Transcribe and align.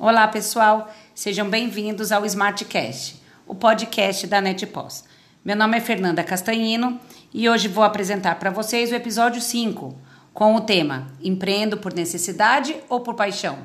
Olá, 0.00 0.28
pessoal. 0.28 0.94
Sejam 1.12 1.50
bem-vindos 1.50 2.12
ao 2.12 2.24
Smartcast, 2.24 3.20
o 3.44 3.52
podcast 3.52 4.28
da 4.28 4.40
NetPós. 4.40 5.02
Meu 5.44 5.56
nome 5.56 5.76
é 5.76 5.80
Fernanda 5.80 6.22
Castanhino 6.22 7.00
e 7.34 7.48
hoje 7.48 7.66
vou 7.66 7.82
apresentar 7.82 8.36
para 8.36 8.52
vocês 8.52 8.92
o 8.92 8.94
episódio 8.94 9.42
5, 9.42 9.98
com 10.32 10.54
o 10.54 10.60
tema 10.60 11.08
Empreendo 11.20 11.78
por 11.78 11.92
necessidade 11.92 12.76
ou 12.88 13.00
por 13.00 13.14
paixão? 13.14 13.58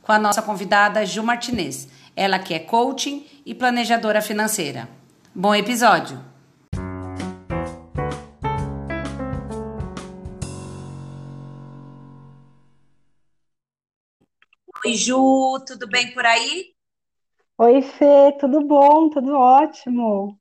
Com 0.00 0.10
a 0.10 0.18
nossa 0.18 0.40
convidada 0.40 1.04
Ju 1.04 1.22
Martinez, 1.22 1.86
ela 2.16 2.38
que 2.38 2.54
é 2.54 2.58
coaching 2.58 3.26
e 3.44 3.54
planejadora 3.54 4.22
financeira. 4.22 4.88
Bom 5.34 5.54
episódio! 5.54 6.27
Oi, 14.88 14.94
Ju, 14.96 15.62
tudo 15.66 15.86
bem 15.86 16.14
por 16.14 16.24
aí? 16.24 16.72
Oi, 17.58 17.82
Fê, 17.82 18.32
tudo 18.40 18.62
bom? 18.62 19.10
Tudo 19.10 19.34
ótimo. 19.36 20.40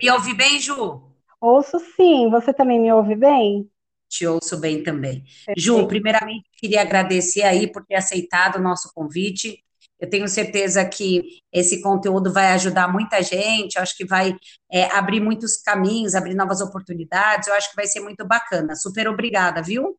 Me 0.00 0.08
ouve 0.10 0.34
bem, 0.34 0.60
Ju? 0.60 1.02
Ouço 1.40 1.78
sim, 1.94 2.30
você 2.30 2.54
também 2.54 2.80
me 2.80 2.92
ouve 2.92 3.14
bem? 3.16 3.68
Te 4.08 4.24
ouço 4.24 4.56
bem 4.60 4.84
também. 4.84 5.24
Ju, 5.56 5.88
primeiramente 5.88 6.48
queria 6.58 6.82
agradecer 6.82 7.42
aí 7.42 7.66
por 7.72 7.84
ter 7.84 7.96
aceitado 7.96 8.56
o 8.56 8.62
nosso 8.62 8.88
convite. 8.94 9.58
Eu 9.98 10.08
tenho 10.08 10.28
certeza 10.28 10.88
que 10.88 11.40
esse 11.52 11.82
conteúdo 11.82 12.32
vai 12.32 12.52
ajudar 12.52 12.86
muita 12.86 13.20
gente, 13.20 13.74
eu 13.74 13.82
acho 13.82 13.96
que 13.96 14.06
vai 14.06 14.36
é, 14.70 14.84
abrir 14.96 15.18
muitos 15.18 15.56
caminhos, 15.56 16.14
abrir 16.14 16.36
novas 16.36 16.60
oportunidades, 16.60 17.48
eu 17.48 17.54
acho 17.54 17.70
que 17.70 17.76
vai 17.76 17.86
ser 17.88 17.98
muito 17.98 18.24
bacana. 18.24 18.76
Super 18.76 19.08
obrigada, 19.08 19.60
viu? 19.60 19.98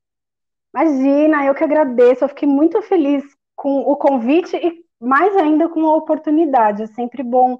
Imagina, 0.74 1.46
eu 1.46 1.54
que 1.54 1.66
agradeço, 1.66 2.24
eu 2.24 2.30
fiquei 2.30 2.48
muito 2.48 2.82
feliz 2.82 3.24
com 3.64 3.80
o 3.80 3.96
convite 3.96 4.58
e 4.58 4.84
mais 5.00 5.34
ainda 5.38 5.70
com 5.70 5.86
a 5.88 5.96
oportunidade. 5.96 6.84
É 6.84 6.88
sempre 6.88 7.24
bom 7.24 7.58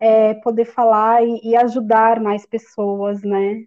é, 0.00 0.34
poder 0.34 0.64
falar 0.64 1.22
e, 1.22 1.40
e, 1.44 1.54
ajudar 1.54 2.20
mais 2.20 2.44
pessoas, 2.44 3.22
né? 3.22 3.62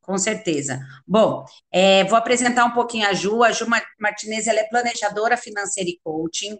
Com 0.00 0.16
certeza. 0.16 0.80
Bom, 1.04 1.44
é, 1.72 2.04
vou 2.04 2.16
apresentar 2.16 2.64
um 2.64 2.70
pouquinho 2.70 3.08
a 3.08 3.12
Ju. 3.12 3.42
A 3.42 3.50
Ju 3.50 3.66
Martinez 3.98 4.46
ela 4.46 4.60
é 4.60 4.68
planejadora 4.68 5.36
financeira 5.36 5.90
e 5.90 5.98
coaching. 6.04 6.56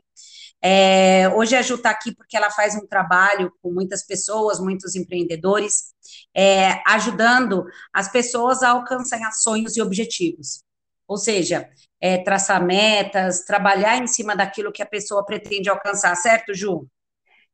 É, 0.61 1.29
hoje 1.37 1.55
a 1.55 1.63
Ju 1.63 1.77
está 1.77 1.91
aqui 1.91 2.13
porque 2.13 2.37
ela 2.37 2.51
faz 2.51 2.75
um 2.75 2.85
trabalho 2.85 3.53
com 3.63 3.73
muitas 3.73 4.05
pessoas, 4.05 4.59
muitos 4.59 4.97
empreendedores, 4.97 5.95
é, 6.35 6.83
ajudando 6.85 7.65
as 7.93 8.11
pessoas 8.11 8.61
a 8.65 8.71
alcançar 8.71 9.31
sonhos 9.31 9.77
e 9.77 9.81
objetivos. 9.81 10.65
Ou 11.09 11.17
seja, 11.17 11.69
é, 12.01 12.19
traçar 12.19 12.63
metas, 12.63 13.45
trabalhar 13.45 13.97
em 13.97 14.07
cima 14.07 14.37
daquilo 14.37 14.71
que 14.71 14.83
a 14.83 14.87
pessoa 14.87 15.25
pretende 15.25 15.71
alcançar, 15.71 16.15
certo, 16.15 16.55
Ju? 16.55 16.87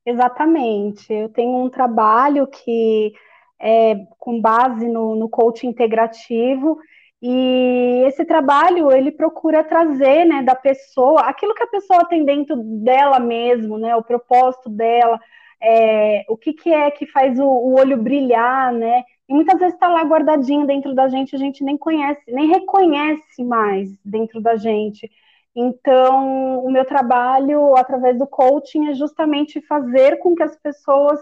Exatamente. 0.04 1.12
Eu 1.12 1.28
tenho 1.28 1.56
um 1.64 1.70
trabalho 1.70 2.46
que 2.48 3.12
é 3.60 3.94
com 4.18 4.40
base 4.40 4.88
no, 4.88 5.14
no 5.14 5.28
coaching 5.28 5.68
integrativo 5.68 6.78
e 7.22 8.02
esse 8.06 8.24
trabalho 8.24 8.92
ele 8.92 9.10
procura 9.10 9.64
trazer, 9.64 10.26
né, 10.26 10.42
da 10.42 10.54
pessoa 10.54 11.22
aquilo 11.22 11.54
que 11.54 11.62
a 11.62 11.68
pessoa 11.68 12.04
tem 12.06 12.22
dentro 12.22 12.56
dela 12.56 13.18
mesmo, 13.18 13.78
né, 13.78 13.96
o 13.96 14.02
propósito 14.02 14.68
dela, 14.68 15.18
é, 15.62 16.24
o 16.28 16.36
que, 16.36 16.52
que 16.52 16.70
é 16.70 16.90
que 16.90 17.06
faz 17.06 17.38
o, 17.38 17.46
o 17.46 17.78
olho 17.80 17.96
brilhar, 17.96 18.72
né? 18.74 19.02
E 19.28 19.34
muitas 19.34 19.58
vezes 19.58 19.74
está 19.74 19.88
lá 19.88 20.02
guardadinho 20.02 20.66
dentro 20.66 20.94
da 20.94 21.08
gente, 21.08 21.34
a 21.34 21.38
gente 21.38 21.64
nem 21.64 21.78
conhece, 21.78 22.22
nem 22.28 22.48
reconhece 22.48 23.42
mais 23.42 23.90
dentro 24.04 24.40
da 24.40 24.56
gente. 24.56 25.10
Então, 25.56 26.64
o 26.64 26.70
meu 26.70 26.84
trabalho 26.84 27.76
através 27.76 28.18
do 28.18 28.26
coaching 28.26 28.88
é 28.88 28.94
justamente 28.94 29.60
fazer 29.62 30.18
com 30.18 30.34
que 30.34 30.42
as 30.42 30.56
pessoas 30.56 31.20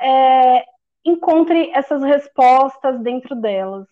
é, 0.00 0.64
encontrem 1.04 1.74
essas 1.74 2.02
respostas 2.02 3.00
dentro 3.00 3.34
delas. 3.34 3.86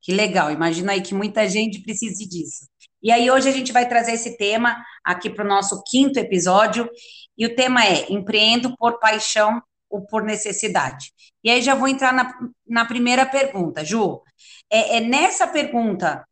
Que 0.00 0.12
legal, 0.12 0.50
imagina 0.50 0.92
aí 0.92 1.02
que 1.02 1.14
muita 1.14 1.46
gente 1.46 1.82
precise 1.82 2.26
disso. 2.26 2.66
E 3.02 3.10
aí, 3.10 3.30
hoje 3.30 3.48
a 3.48 3.52
gente 3.52 3.72
vai 3.72 3.88
trazer 3.88 4.12
esse 4.12 4.36
tema 4.36 4.76
aqui 5.04 5.28
para 5.28 5.44
o 5.44 5.48
nosso 5.48 5.82
quinto 5.84 6.18
episódio, 6.18 6.88
e 7.36 7.46
o 7.46 7.54
tema 7.54 7.84
é 7.84 8.10
Empreendo 8.10 8.74
por 8.76 8.98
Paixão 8.98 9.60
ou 9.90 10.06
por 10.06 10.22
necessidade? 10.22 11.12
E 11.42 11.50
aí 11.50 11.60
já 11.60 11.74
vou 11.74 11.88
entrar 11.88 12.12
na, 12.12 12.32
na 12.66 12.84
primeira 12.84 13.26
pergunta, 13.26 13.84
Ju. 13.84 14.22
É, 14.70 14.98
é 14.98 15.00
nessa 15.00 15.46
pergunta, 15.48 16.24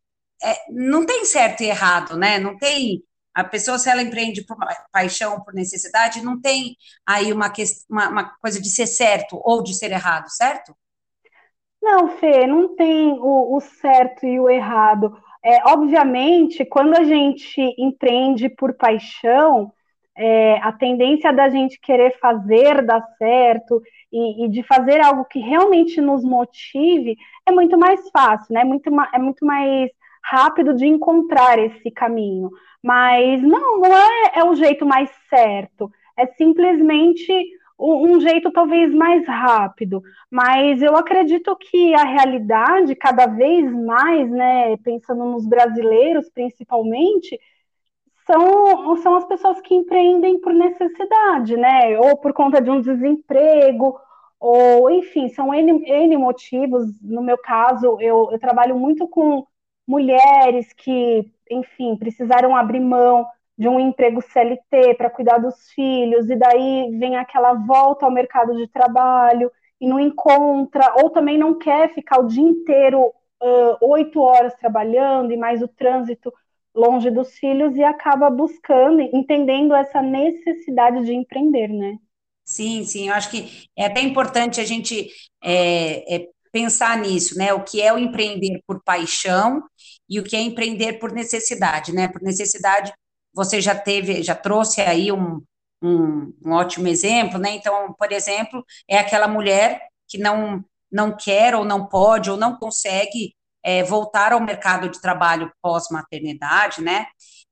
é, 0.43 0.55
não 0.71 1.05
tem 1.05 1.25
certo 1.25 1.61
e 1.61 1.67
errado, 1.67 2.17
né? 2.17 2.39
Não 2.39 2.57
tem. 2.57 3.03
A 3.33 3.43
pessoa, 3.43 3.77
se 3.77 3.89
ela 3.89 4.01
empreende 4.01 4.43
por 4.43 4.57
paixão 4.91 5.41
por 5.41 5.53
necessidade, 5.53 6.23
não 6.23 6.39
tem 6.39 6.75
aí 7.05 7.31
uma, 7.31 7.51
uma, 7.89 8.09
uma 8.09 8.23
coisa 8.39 8.59
de 8.61 8.69
ser 8.69 8.87
certo 8.87 9.39
ou 9.43 9.61
de 9.61 9.73
ser 9.73 9.91
errado, 9.91 10.29
certo? 10.29 10.75
Não, 11.81 12.17
Fê, 12.17 12.45
não 12.45 12.75
tem 12.75 13.13
o, 13.19 13.55
o 13.55 13.61
certo 13.61 14.25
e 14.25 14.39
o 14.39 14.49
errado. 14.49 15.15
É, 15.43 15.65
obviamente, 15.69 16.65
quando 16.65 16.95
a 16.95 17.03
gente 17.03 17.61
empreende 17.77 18.49
por 18.49 18.73
paixão, 18.73 19.71
é, 20.21 20.57
a 20.57 20.73
tendência 20.73 21.31
da 21.31 21.47
gente 21.47 21.79
querer 21.79 22.19
fazer 22.19 22.85
dar 22.85 23.01
certo 23.17 23.81
e, 24.11 24.43
e, 24.45 24.49
de 24.49 24.61
fazer 24.63 24.99
algo 24.99 25.23
que 25.23 25.39
realmente 25.39 26.01
nos 26.01 26.25
motive 26.25 27.15
é 27.45 27.51
muito 27.53 27.77
mais 27.77 28.09
fácil, 28.09 28.53
né? 28.53 28.65
Muito, 28.65 28.89
é 29.13 29.17
muito 29.17 29.45
mais 29.45 29.89
rápido 30.21 30.73
de 30.75 30.85
encontrar 30.85 31.57
esse 31.57 31.89
caminho. 31.89 32.49
Mas 32.83 33.41
não, 33.41 33.79
não 33.79 33.95
é, 33.95 34.39
é 34.39 34.43
o 34.43 34.55
jeito 34.55 34.85
mais 34.85 35.09
certo. 35.29 35.89
É 36.17 36.27
simplesmente 36.27 37.31
um, 37.79 38.19
jeito 38.19 38.51
talvez 38.51 38.93
mais 38.93 39.25
rápido. 39.25 40.03
Mas 40.29 40.81
eu 40.81 40.97
acredito 40.97 41.55
que 41.55 41.93
a 41.95 42.03
realidade, 42.03 42.93
cada 42.93 43.25
vez 43.25 43.71
mais, 43.71 44.29
né? 44.29 44.75
Pensando 44.83 45.23
nos 45.23 45.47
brasileiros 45.47 46.29
principalmente, 46.29 47.39
são, 48.29 48.95
são 48.97 49.15
as 49.15 49.25
pessoas 49.25 49.59
que 49.59 49.73
empreendem 49.73 50.39
por 50.39 50.53
necessidade, 50.53 51.57
né? 51.57 51.97
Ou 51.99 52.15
por 52.17 52.31
conta 52.31 52.61
de 52.61 52.69
um 52.69 52.79
desemprego, 52.79 53.99
ou 54.39 54.91
enfim, 54.91 55.29
são 55.29 55.51
N, 55.51 55.83
N 55.83 56.17
motivos. 56.17 56.85
No 57.01 57.23
meu 57.23 57.37
caso, 57.39 57.97
eu, 57.99 58.29
eu 58.31 58.39
trabalho 58.39 58.77
muito 58.77 59.07
com 59.07 59.47
mulheres 59.87 60.71
que, 60.73 61.25
enfim, 61.49 61.95
precisaram 61.95 62.55
abrir 62.55 62.79
mão 62.79 63.25
de 63.57 63.67
um 63.67 63.79
emprego 63.79 64.21
CLT 64.21 64.93
para 64.95 65.09
cuidar 65.09 65.39
dos 65.39 65.71
filhos, 65.71 66.29
e 66.29 66.35
daí 66.35 66.95
vem 66.99 67.17
aquela 67.17 67.53
volta 67.53 68.05
ao 68.05 68.11
mercado 68.11 68.55
de 68.55 68.67
trabalho 68.67 69.51
e 69.81 69.87
não 69.87 69.99
encontra, 69.99 70.93
ou 71.01 71.09
também 71.09 71.37
não 71.37 71.57
quer 71.57 71.93
ficar 71.93 72.19
o 72.19 72.27
dia 72.27 72.43
inteiro 72.43 73.11
oito 73.81 74.19
uh, 74.19 74.23
horas 74.23 74.53
trabalhando 74.55 75.31
e 75.31 75.37
mais 75.37 75.61
o 75.61 75.67
trânsito 75.67 76.31
longe 76.75 77.09
dos 77.09 77.33
filhos 77.37 77.75
e 77.75 77.83
acaba 77.83 78.29
buscando, 78.29 79.01
entendendo 79.01 79.73
essa 79.73 80.01
necessidade 80.01 81.03
de 81.05 81.13
empreender, 81.13 81.67
né? 81.67 81.97
Sim, 82.45 82.83
sim, 82.83 83.09
eu 83.09 83.13
acho 83.13 83.29
que 83.29 83.67
é 83.77 83.85
até 83.85 84.01
importante 84.01 84.59
a 84.59 84.65
gente 84.65 85.09
é, 85.43 86.15
é, 86.15 86.27
pensar 86.51 86.97
nisso, 86.97 87.37
né? 87.37 87.53
O 87.53 87.63
que 87.63 87.81
é 87.81 87.93
o 87.93 87.99
empreender 87.99 88.61
por 88.65 88.81
paixão 88.83 89.63
e 90.09 90.19
o 90.19 90.23
que 90.23 90.35
é 90.35 90.41
empreender 90.41 90.93
por 90.93 91.11
necessidade, 91.11 91.93
né? 91.93 92.07
Por 92.07 92.21
necessidade, 92.21 92.91
você 93.33 93.61
já 93.61 93.75
teve, 93.75 94.23
já 94.23 94.35
trouxe 94.35 94.81
aí 94.81 95.11
um, 95.11 95.41
um, 95.81 96.33
um 96.43 96.51
ótimo 96.53 96.87
exemplo, 96.87 97.37
né? 97.39 97.51
Então, 97.51 97.93
por 97.93 98.11
exemplo, 98.11 98.65
é 98.87 98.97
aquela 98.97 99.27
mulher 99.27 99.81
que 100.07 100.17
não 100.17 100.63
não 100.91 101.15
quer 101.15 101.53
ou 101.55 101.63
não 101.63 101.85
pode 101.87 102.31
ou 102.31 102.37
não 102.37 102.57
consegue 102.57 103.35
é, 103.63 103.83
voltar 103.83 104.33
ao 104.33 104.41
mercado 104.41 104.89
de 104.89 105.01
trabalho 105.01 105.51
pós-maternidade, 105.61 106.81
né? 106.81 107.07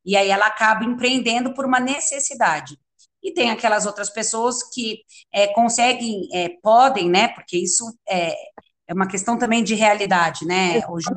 E 0.05 0.15
aí 0.15 0.29
ela 0.29 0.47
acaba 0.47 0.85
empreendendo 0.85 1.53
por 1.53 1.65
uma 1.65 1.79
necessidade. 1.79 2.77
E 3.21 3.33
tem 3.33 3.51
aquelas 3.51 3.85
outras 3.85 4.09
pessoas 4.09 4.63
que 4.73 4.99
é, 5.33 5.47
conseguem, 5.47 6.29
é, 6.33 6.49
podem, 6.61 7.09
né? 7.09 7.27
Porque 7.29 7.57
isso 7.57 7.83
é, 8.07 8.33
é 8.87 8.93
uma 8.93 9.07
questão 9.07 9.37
também 9.37 9.63
de 9.63 9.75
realidade, 9.75 10.45
né, 10.45 10.81
hoje 10.87 11.09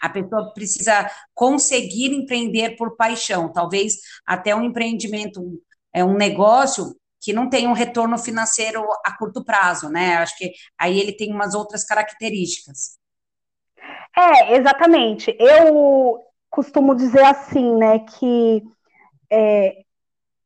a 0.00 0.08
pessoa 0.08 0.52
precisa 0.54 1.10
conseguir 1.34 2.14
empreender 2.14 2.76
por 2.76 2.96
paixão, 2.96 3.52
talvez 3.52 3.96
até 4.26 4.54
um 4.54 4.64
empreendimento, 4.64 5.42
é 5.92 6.04
um 6.04 6.16
negócio 6.16 6.96
que 7.20 7.32
não 7.32 7.50
tem 7.50 7.66
um 7.66 7.74
retorno 7.74 8.16
financeiro 8.16 8.82
a 9.04 9.16
curto 9.16 9.44
prazo, 9.44 9.90
né? 9.90 10.16
Acho 10.16 10.38
que 10.38 10.52
aí 10.78 10.98
ele 10.98 11.12
tem 11.12 11.30
umas 11.32 11.54
outras 11.54 11.84
características. 11.84 12.98
É, 14.20 14.56
exatamente. 14.56 15.34
Eu 15.38 16.20
costumo 16.50 16.94
dizer 16.94 17.24
assim, 17.24 17.74
né, 17.76 18.00
que 18.00 18.62
é, 19.30 19.82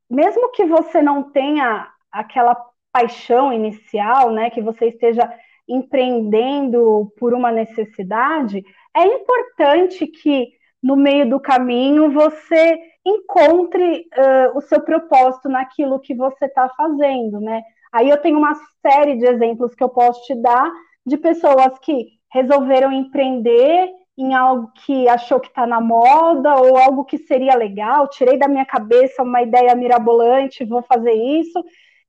mesmo 0.09 0.51
que 0.53 0.65
você 0.65 1.03
não 1.03 1.25
tenha 1.33 1.89
aquela 2.13 2.57
paixão 2.93 3.53
inicial, 3.53 4.31
né, 4.31 4.51
que 4.51 4.63
você 4.63 4.87
esteja 4.87 5.29
empreendendo 5.67 7.13
por 7.19 7.35
uma 7.35 7.51
necessidade, 7.51 8.63
é 8.95 9.07
importante 9.07 10.07
que 10.07 10.53
no 10.81 10.95
meio 10.95 11.29
do 11.29 11.41
caminho 11.41 12.13
você 12.13 12.79
encontre 13.05 14.07
uh, 14.17 14.57
o 14.57 14.61
seu 14.61 14.83
propósito 14.83 15.49
naquilo 15.49 15.99
que 15.99 16.15
você 16.15 16.45
está 16.45 16.69
fazendo, 16.77 17.41
né? 17.41 17.63
Aí 17.91 18.09
eu 18.11 18.19
tenho 18.19 18.39
uma 18.39 18.55
série 18.83 19.17
de 19.17 19.25
exemplos 19.25 19.75
que 19.75 19.83
eu 19.83 19.89
posso 19.89 20.23
te 20.27 20.35
dar 20.35 20.71
de 21.07 21.17
pessoas 21.17 21.79
que 21.79 22.19
resolveram 22.35 22.91
empreender 22.91 23.93
em 24.19 24.35
algo 24.35 24.73
que 24.85 25.09
achou 25.09 25.39
que 25.39 25.47
está 25.47 25.65
na 25.65 25.81
moda 25.81 26.57
ou 26.57 26.77
algo 26.77 27.05
que 27.05 27.17
seria 27.17 27.55
legal, 27.55 28.09
tirei 28.09 28.37
da 28.37 28.49
minha 28.49 28.67
cabeça 28.67 29.23
uma 29.23 29.41
ideia 29.41 29.73
mirabolante, 29.77 30.65
vou 30.65 30.83
fazer 30.83 31.13
isso, 31.13 31.65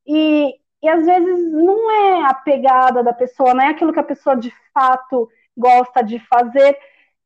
e, 0.06 0.52
e 0.82 0.90
às 0.90 1.06
vezes 1.06 1.52
não 1.54 1.92
é 1.92 2.26
a 2.26 2.34
pegada 2.34 3.04
da 3.04 3.14
pessoa, 3.14 3.54
não 3.54 3.64
é 3.64 3.68
aquilo 3.68 3.94
que 3.94 4.00
a 4.00 4.04
pessoa 4.04 4.36
de 4.36 4.52
fato 4.74 5.30
gosta 5.56 6.04
de 6.04 6.18
fazer, 6.20 6.76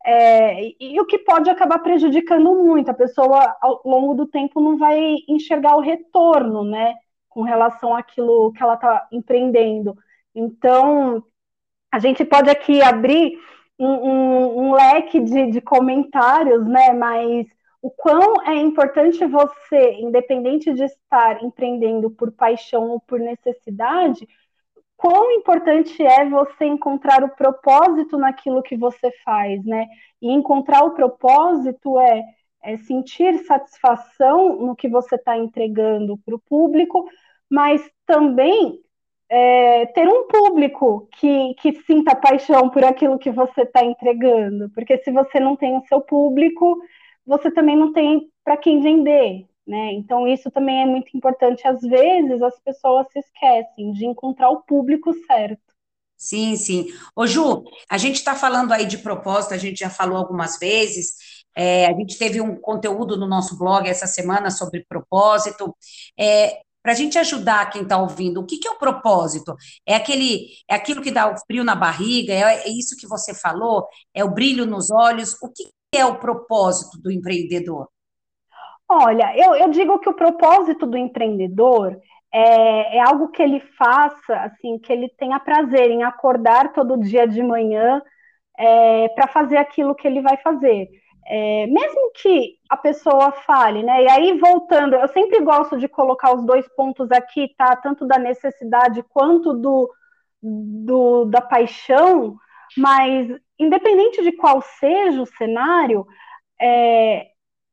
é, 0.06 0.62
e, 0.62 0.76
e 0.80 1.00
o 1.00 1.06
que 1.06 1.20
pode 1.20 1.50
acabar 1.50 1.80
prejudicando 1.80 2.54
muito, 2.54 2.92
a 2.92 2.94
pessoa 2.94 3.56
ao 3.62 3.82
longo 3.86 4.14
do 4.14 4.26
tempo 4.28 4.60
não 4.60 4.78
vai 4.78 5.16
enxergar 5.28 5.76
o 5.78 5.82
retorno, 5.82 6.66
né, 6.66 6.96
com 7.30 7.44
relação 7.44 7.96
àquilo 7.96 8.52
que 8.52 8.62
ela 8.62 8.74
está 8.74 9.08
empreendendo. 9.12 9.98
Então, 10.36 11.24
a 11.92 12.00
gente 12.00 12.24
pode 12.24 12.50
aqui 12.50 12.82
abrir 12.82 13.38
um, 13.78 13.88
um, 13.88 14.60
um 14.60 14.74
leque 14.74 15.20
de, 15.20 15.52
de 15.52 15.62
comentários, 15.62 16.66
né? 16.68 16.94
Mas 16.94 17.48
o 17.82 17.90
quão 17.90 18.46
é 18.46 18.56
importante 18.56 19.26
você, 19.26 19.94
independente 19.94 20.74
de 20.74 20.84
estar 20.84 21.42
empreendendo 21.44 22.10
por 22.12 22.32
paixão 22.32 22.90
ou 22.90 23.00
por 23.00 23.20
necessidade, 23.20 24.28
quão 24.98 25.32
importante 25.32 26.04
é 26.04 26.30
você 26.30 26.66
encontrar 26.66 27.24
o 27.24 27.30
propósito 27.30 28.18
naquilo 28.18 28.62
que 28.62 28.76
você 28.76 29.12
faz, 29.24 29.64
né? 29.66 29.88
E 30.22 30.30
encontrar 30.30 30.84
o 30.84 30.94
propósito 30.94 31.98
é, 32.00 32.22
é 32.62 32.78
sentir 32.80 33.38
satisfação 33.46 34.58
no 34.58 34.76
que 34.76 34.90
você 34.90 35.16
está 35.16 35.38
entregando 35.38 36.18
para 36.18 36.36
o 36.36 36.40
público, 36.40 37.10
mas 37.50 37.82
também 38.06 38.82
é, 39.30 39.86
ter 39.88 40.08
um 40.08 40.28
público 40.28 41.08
que, 41.20 41.54
que 41.56 41.74
sinta 41.84 42.16
paixão 42.16 42.70
por 42.70 42.84
aquilo 42.84 43.20
que 43.20 43.30
você 43.30 43.62
está 43.62 43.84
entregando, 43.84 44.70
porque 44.72 44.98
se 44.98 45.12
você 45.12 45.40
não 45.40 45.56
tem 45.56 45.78
o 45.78 45.86
seu 45.88 46.02
público, 46.02 46.82
você 47.26 47.52
também 47.52 47.78
não 47.78 47.94
tem 47.94 48.28
para 48.44 48.58
quem 48.58 48.82
vender, 48.82 49.46
né? 49.68 49.94
Então 49.94 50.28
isso 50.28 50.50
também 50.50 50.82
é 50.82 50.86
muito 50.86 51.16
importante. 51.16 51.68
Às 51.68 51.82
vezes 51.82 52.42
as 52.42 52.60
pessoas 52.60 53.06
se 53.12 53.20
esquecem 53.20 53.92
de 53.94 54.06
encontrar 54.06 54.50
o 54.50 54.64
público 54.64 55.14
certo. 55.28 55.62
Sim, 56.18 56.56
sim. 56.58 56.88
Ô 57.16 57.26
Ju, 57.26 57.64
a 57.90 57.98
gente 57.98 58.16
está 58.16 58.36
falando 58.36 58.74
aí 58.74 58.86
de 58.86 58.98
propósito, 58.98 59.54
a 59.54 59.58
gente 59.58 59.80
já 59.80 59.90
falou 59.90 60.18
algumas 60.18 60.58
vezes. 60.58 61.46
É, 61.56 61.86
a 61.86 61.94
gente 61.94 62.18
teve 62.18 62.42
um 62.42 62.56
conteúdo 62.60 63.16
no 63.18 63.28
nosso 63.28 63.58
blog 63.58 63.88
essa 63.88 64.08
semana 64.08 64.50
sobre 64.52 64.86
propósito. 64.88 65.76
É, 66.18 66.62
para 66.82 66.94
a 66.94 66.96
gente 66.96 67.18
ajudar 67.18 67.70
quem 67.70 67.84
está 67.84 67.98
ouvindo, 67.98 68.40
o 68.40 68.46
que, 68.46 68.58
que, 68.58 68.68
é 68.68 68.72
o 68.72 68.78
propósito? 68.78 69.56
É 69.86 69.96
aquele, 69.96 70.48
é 70.70 70.76
aquilo 70.76 71.02
que 71.02 71.12
dá 71.12 71.32
o 71.32 71.38
frio 71.46 71.64
na 71.64 71.76
barriga? 71.76 72.34
É, 72.34 72.68
é 72.68 72.70
isso 72.70 72.96
que 72.98 73.08
você 73.08 73.34
falou? 73.34 73.88
É 74.14 74.24
o 74.24 74.32
brilho 74.32 74.66
nos 74.66 74.90
olhos? 74.90 75.34
O 75.42 75.50
que, 75.50 75.70
é 75.94 76.06
o 76.06 76.20
propósito 76.20 77.02
do 77.02 77.12
empreendedor? 77.12 77.88
Olha, 78.88 79.36
eu, 79.36 79.56
eu 79.56 79.70
digo 79.70 80.00
que 80.00 80.10
o 80.10 80.16
propósito 80.16 80.86
do 80.86 80.98
empreendedor 80.98 82.00
é, 82.32 82.98
é, 82.98 83.00
algo 83.02 83.30
que 83.30 83.42
ele 83.42 83.60
faça, 83.78 84.36
assim, 84.42 84.78
que 84.80 84.92
ele 84.92 85.10
tenha 85.18 85.40
prazer 85.40 85.90
em 85.92 86.04
acordar 86.04 86.74
todo 86.74 87.00
dia 87.00 87.28
de 87.28 87.42
manhã 87.42 88.02
é, 88.58 89.08
para 89.10 89.28
fazer 89.28 89.58
aquilo 89.58 89.96
que 89.96 90.08
ele 90.08 90.22
vai 90.22 90.38
fazer 90.38 90.90
é, 91.30 91.68
mesmo 91.68 92.12
que 92.16 92.56
a 92.68 92.76
pessoa 92.76 93.32
fale, 93.32 93.84
né? 93.84 94.04
E 94.04 94.10
aí, 94.10 94.40
voltando, 94.40 94.96
eu 94.96 95.08
sempre 95.10 95.40
gosto 95.42 95.78
de 95.78 95.88
colocar 95.88 96.34
os 96.34 96.44
dois 96.44 96.68
pontos 96.76 97.12
aqui, 97.12 97.54
tá? 97.56 97.76
Tanto 97.76 98.08
da 98.08 98.18
necessidade 98.18 99.04
quanto 99.04 99.54
do, 99.54 99.94
do 100.42 101.26
da 101.26 101.40
paixão, 101.40 102.36
mas 102.76 103.28
independente 103.60 104.24
de 104.24 104.32
qual 104.32 104.60
seja 104.62 105.22
o 105.22 105.26
cenário, 105.28 106.04
é, 106.60 107.28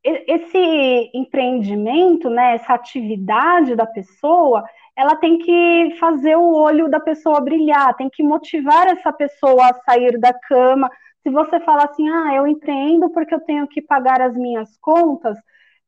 esse 0.04 1.10
empreendimento, 1.14 2.28
né, 2.28 2.54
essa 2.54 2.74
atividade 2.74 3.74
da 3.74 3.86
pessoa, 3.86 4.62
ela 4.94 5.16
tem 5.16 5.38
que 5.38 5.96
fazer 5.98 6.36
o 6.36 6.54
olho 6.54 6.88
da 6.88 7.00
pessoa 7.00 7.40
brilhar, 7.40 7.96
tem 7.96 8.08
que 8.08 8.22
motivar 8.22 8.86
essa 8.86 9.12
pessoa 9.12 9.70
a 9.70 9.74
sair 9.82 10.18
da 10.18 10.32
cama, 10.32 10.90
se 11.26 11.30
você 11.30 11.58
fala 11.58 11.86
assim, 11.86 12.08
ah, 12.08 12.34
eu 12.36 12.46
empreendo 12.46 13.10
porque 13.10 13.34
eu 13.34 13.40
tenho 13.40 13.66
que 13.66 13.82
pagar 13.82 14.22
as 14.22 14.36
minhas 14.36 14.76
contas, 14.78 15.36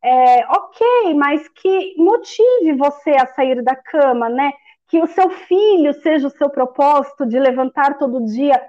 é, 0.03 0.45
ok, 0.49 1.15
mas 1.15 1.49
que 1.51 1.95
motive 1.97 2.73
você 2.77 3.11
a 3.13 3.25
sair 3.25 3.63
da 3.63 3.77
cama, 3.77 4.29
né? 4.29 4.51
Que 4.89 5.01
o 5.01 5.07
seu 5.07 5.31
filho 5.31 5.93
seja 6.03 6.27
o 6.27 6.31
seu 6.31 6.51
propósito 6.51 7.25
de 7.25 7.39
levantar 7.39 7.99
todo 7.99 8.25
dia 8.25 8.61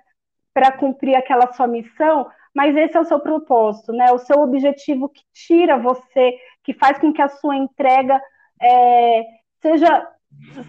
para 0.54 0.72
cumprir 0.72 1.16
aquela 1.16 1.52
sua 1.54 1.66
missão, 1.66 2.30
mas 2.54 2.76
esse 2.76 2.96
é 2.96 3.00
o 3.00 3.06
seu 3.06 3.20
propósito, 3.20 3.92
né? 3.92 4.12
O 4.12 4.20
seu 4.20 4.40
objetivo 4.40 5.10
que 5.10 5.24
tira 5.34 5.76
você, 5.76 6.38
que 6.64 6.76
faz 6.76 7.00
com 7.00 7.12
que 7.12 7.22
a 7.22 7.30
sua 7.30 7.56
entrega 7.56 8.22
é, 8.62 9.24
seja 9.60 10.08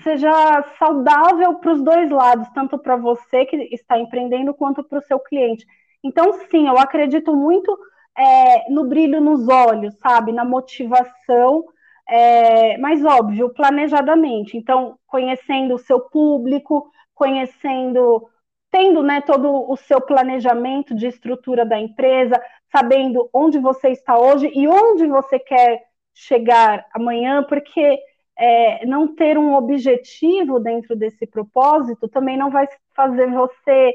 seja 0.02 0.32
saudável 0.78 1.56
para 1.56 1.72
os 1.72 1.82
dois 1.82 2.10
lados, 2.10 2.48
tanto 2.54 2.78
para 2.78 2.96
você 2.96 3.44
que 3.44 3.56
está 3.70 3.98
empreendendo 3.98 4.54
quanto 4.54 4.82
para 4.82 4.98
o 4.98 5.02
seu 5.02 5.20
cliente. 5.20 5.66
Então, 6.02 6.32
sim, 6.50 6.66
eu 6.66 6.78
acredito 6.78 7.34
muito 7.34 7.76
é, 8.16 8.70
no 8.70 8.84
brilho 8.84 9.20
nos 9.20 9.48
olhos, 9.48 9.94
sabe? 9.98 10.32
Na 10.32 10.44
motivação, 10.44 11.64
é, 12.08 12.76
mas 12.78 13.04
óbvio, 13.04 13.50
planejadamente. 13.54 14.56
Então, 14.56 14.98
conhecendo 15.06 15.74
o 15.74 15.78
seu 15.78 16.00
público, 16.00 16.90
conhecendo, 17.14 18.28
tendo 18.70 19.02
né, 19.02 19.20
todo 19.20 19.70
o 19.70 19.76
seu 19.76 20.00
planejamento 20.00 20.94
de 20.94 21.06
estrutura 21.06 21.64
da 21.64 21.78
empresa, 21.78 22.40
sabendo 22.72 23.28
onde 23.32 23.58
você 23.58 23.90
está 23.90 24.18
hoje 24.18 24.50
e 24.54 24.66
onde 24.66 25.06
você 25.06 25.38
quer 25.38 25.82
chegar 26.14 26.86
amanhã, 26.92 27.44
porque 27.44 27.98
é, 28.38 28.86
não 28.86 29.14
ter 29.14 29.36
um 29.36 29.54
objetivo 29.54 30.58
dentro 30.58 30.96
desse 30.96 31.26
propósito 31.26 32.08
também 32.08 32.36
não 32.36 32.50
vai 32.50 32.66
fazer 32.94 33.30
você 33.30 33.94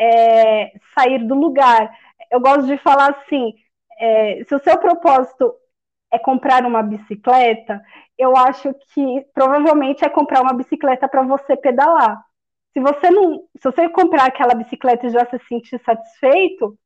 é, 0.00 0.72
sair 0.94 1.18
do 1.26 1.34
lugar. 1.34 1.92
Eu 2.30 2.40
gosto 2.40 2.66
de 2.66 2.78
falar 2.78 3.10
assim: 3.10 3.54
é, 3.98 4.42
se 4.44 4.54
o 4.54 4.60
seu 4.60 4.78
propósito 4.78 5.54
é 6.10 6.18
comprar 6.18 6.64
uma 6.64 6.82
bicicleta, 6.82 7.82
eu 8.18 8.36
acho 8.36 8.74
que 8.94 9.26
provavelmente 9.34 10.04
é 10.04 10.08
comprar 10.08 10.40
uma 10.40 10.54
bicicleta 10.54 11.06
para 11.08 11.22
você 11.22 11.56
pedalar. 11.56 12.18
Se 12.72 12.80
você 12.80 13.10
não, 13.10 13.44
se 13.56 13.64
você 13.64 13.88
comprar 13.90 14.26
aquela 14.26 14.54
bicicleta 14.54 15.06
e 15.06 15.10
já 15.10 15.26
se 15.26 15.38
sentir 15.46 15.80
satisfeito, 15.84 16.78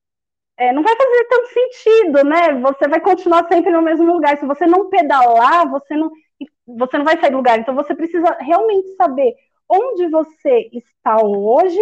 é, 0.57 0.73
não 0.73 0.83
vai 0.83 0.95
fazer 0.97 1.25
tanto 1.29 1.49
sentido, 1.49 2.25
né? 2.25 2.55
Você 2.61 2.89
vai 2.89 3.01
continuar 3.01 3.47
sempre 3.49 3.71
no 3.73 3.83
mesmo 3.83 4.13
lugar. 4.13 4.39
Se 4.39 4.47
você 4.47 4.67
não 4.67 4.89
pedalar, 4.89 5.69
você 5.71 5.97
não, 5.97 6.11
você 6.67 6.99
não 6.99 7.05
vai 7.05 7.19
sair 7.21 7.31
do 7.31 7.37
lugar. 7.37 7.59
Então 7.59 7.75
você 7.75 7.95
precisa 7.95 8.37
realmente 8.41 8.89
saber 8.97 9.35
onde 9.69 10.09
você 10.09 10.71
está 10.73 11.17
hoje 11.23 11.81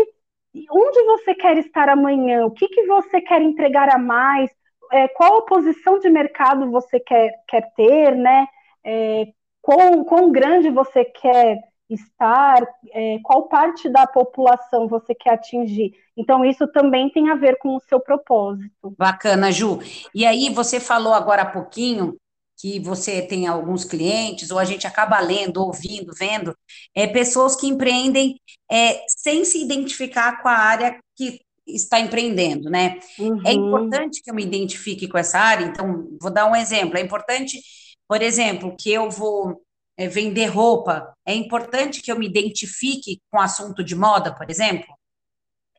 onde 0.70 1.02
você 1.04 1.34
quer 1.34 1.56
estar 1.58 1.88
amanhã, 1.88 2.44
o 2.46 2.50
que, 2.50 2.68
que 2.68 2.86
você 2.86 3.20
quer 3.20 3.40
entregar 3.40 3.88
a 3.88 3.98
mais, 3.98 4.50
é, 4.92 5.08
qual 5.08 5.42
posição 5.46 5.98
de 5.98 6.10
mercado 6.10 6.70
você 6.70 7.00
quer, 7.00 7.32
quer 7.48 7.72
ter, 7.74 8.14
né? 8.14 8.46
É, 8.84 9.26
quão, 9.62 10.04
quão 10.04 10.30
grande 10.30 10.68
você 10.70 11.04
quer 11.04 11.58
estar, 11.88 12.62
é, 12.92 13.18
qual 13.22 13.48
parte 13.48 13.88
da 13.88 14.06
população 14.06 14.88
você 14.88 15.14
quer 15.14 15.34
atingir. 15.34 15.92
Então, 16.16 16.44
isso 16.44 16.66
também 16.68 17.10
tem 17.10 17.30
a 17.30 17.34
ver 17.34 17.58
com 17.58 17.76
o 17.76 17.80
seu 17.80 18.00
propósito. 18.00 18.94
Bacana, 18.98 19.50
Ju. 19.52 19.78
E 20.14 20.26
aí, 20.26 20.50
você 20.50 20.80
falou 20.80 21.14
agora 21.14 21.42
há 21.42 21.50
pouquinho 21.50 22.16
que 22.62 22.78
você 22.78 23.20
tem 23.20 23.48
alguns 23.48 23.84
clientes, 23.84 24.52
ou 24.52 24.58
a 24.58 24.64
gente 24.64 24.86
acaba 24.86 25.18
lendo, 25.18 25.56
ouvindo, 25.56 26.12
vendo, 26.16 26.56
é, 26.94 27.08
pessoas 27.08 27.56
que 27.56 27.66
empreendem 27.66 28.40
é, 28.70 29.04
sem 29.08 29.44
se 29.44 29.60
identificar 29.60 30.40
com 30.40 30.48
a 30.48 30.56
área 30.56 30.96
que 31.16 31.40
está 31.66 31.98
empreendendo, 31.98 32.70
né? 32.70 33.00
É 33.18 33.22
uhum. 33.22 33.42
É 33.44 33.52
importante 33.52 34.22
que 34.22 34.30
eu 34.30 34.34
me 34.34 34.44
identifique 34.44 35.08
com 35.08 35.18
essa 35.18 35.40
área, 35.40 35.64
então, 35.64 36.16
vou 36.20 36.32
dar 36.32 36.46
um 36.46 36.54
exemplo, 36.54 36.96
é 36.96 37.00
importante, 37.00 37.60
por 38.06 38.22
exemplo, 38.22 38.76
que 38.78 38.92
eu 38.92 39.10
vou 39.10 39.60
é, 39.96 40.06
vender 40.06 40.46
roupa, 40.46 41.12
é 41.26 41.34
importante 41.34 42.00
que 42.00 42.12
eu 42.12 42.18
me 42.18 42.26
identifique 42.26 43.20
com 43.28 43.38
o 43.38 43.42
assunto 43.42 43.82
de 43.82 43.96
moda, 43.96 44.32
por 44.32 44.48
exemplo? 44.48 44.86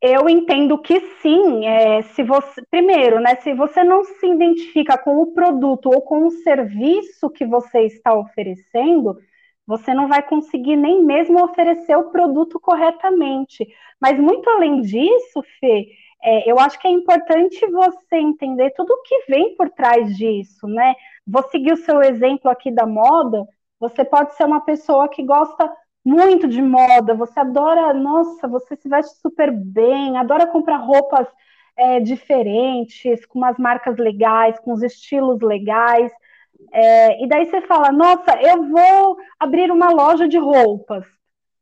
Eu 0.06 0.28
entendo 0.28 0.78
que 0.80 1.00
sim. 1.22 1.66
É, 1.66 2.02
se 2.02 2.24
você, 2.24 2.62
primeiro, 2.70 3.22
né, 3.22 3.36
se 3.38 3.54
você 3.54 3.86
não 3.86 4.04
se 4.04 4.28
identifica 4.28 4.98
com 4.98 5.22
o 5.22 5.34
produto 5.34 5.86
ou 5.90 6.02
com 6.02 6.26
o 6.28 6.32
serviço 6.32 7.30
que 7.30 7.46
você 7.46 7.84
está 7.84 8.14
oferecendo, 8.14 9.18
você 9.66 9.94
não 9.94 10.10
vai 10.10 10.22
conseguir 10.22 10.76
nem 10.76 11.02
mesmo 11.06 11.42
oferecer 11.42 11.96
o 11.96 12.10
produto 12.12 12.60
corretamente. 12.60 13.66
Mas 14.02 14.20
muito 14.20 14.50
além 14.50 14.82
disso, 14.82 15.42
Fê, 15.62 15.88
é, 16.22 16.52
eu 16.52 16.60
acho 16.60 16.78
que 16.80 16.88
é 16.88 16.92
importante 16.92 17.66
você 17.72 18.18
entender 18.18 18.72
tudo 18.72 18.92
o 18.92 19.04
que 19.04 19.24
vem 19.30 19.56
por 19.56 19.70
trás 19.70 20.18
disso, 20.18 20.68
né? 20.68 20.96
vou 21.26 21.44
seguir 21.50 21.72
o 21.72 21.78
seu 21.78 22.02
exemplo 22.02 22.52
aqui 22.52 22.70
da 22.72 22.86
moda, 22.86 23.48
você 23.80 24.04
pode 24.04 24.36
ser 24.36 24.44
uma 24.46 24.60
pessoa 24.62 25.08
que 25.08 25.24
gosta 25.24 25.72
muito 26.04 26.48
de 26.48 26.62
moda, 26.62 27.14
você 27.14 27.40
adora, 27.40 27.94
nossa, 27.94 28.48
você 28.48 28.76
se 28.76 28.90
veste 28.90 29.18
super 29.20 29.52
bem, 29.52 30.18
adora 30.18 30.48
comprar 30.48 30.78
roupas 30.78 31.28
é, 31.78 32.00
diferentes, 32.00 33.26
com 33.26 33.40
umas 33.40 33.58
marcas 33.58 33.98
legais, 33.98 34.60
com 34.60 34.74
os 34.74 34.84
estilos 34.84 35.40
legais. 35.42 36.12
É, 36.72 37.24
e 37.24 37.28
daí 37.28 37.46
você 37.46 37.62
fala, 37.62 37.92
nossa, 37.92 38.40
eu 38.42 38.70
vou 38.70 39.18
abrir 39.40 39.72
uma 39.72 39.90
loja 39.92 40.28
de 40.28 40.38
roupas. 40.38 41.06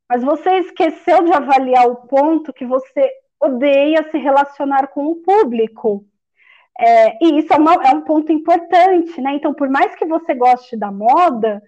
Mas 0.09 0.23
você 0.23 0.59
esqueceu 0.59 1.23
de 1.23 1.31
avaliar 1.31 1.87
o 1.87 2.07
ponto 2.07 2.51
que 2.51 2.65
você 2.65 3.09
odeia 3.39 4.09
se 4.11 4.17
relacionar 4.17 4.87
com 4.87 5.07
o 5.07 5.15
público. 5.15 6.05
É, 6.79 7.23
e 7.23 7.39
isso 7.39 7.53
é, 7.53 7.57
uma, 7.57 7.73
é 7.75 7.91
um 7.91 8.01
ponto 8.01 8.31
importante, 8.31 9.21
né? 9.21 9.35
Então, 9.35 9.53
por 9.53 9.69
mais 9.69 9.95
que 9.95 10.05
você 10.05 10.33
goste 10.33 10.75
da 10.75 10.91
moda, 10.91 11.61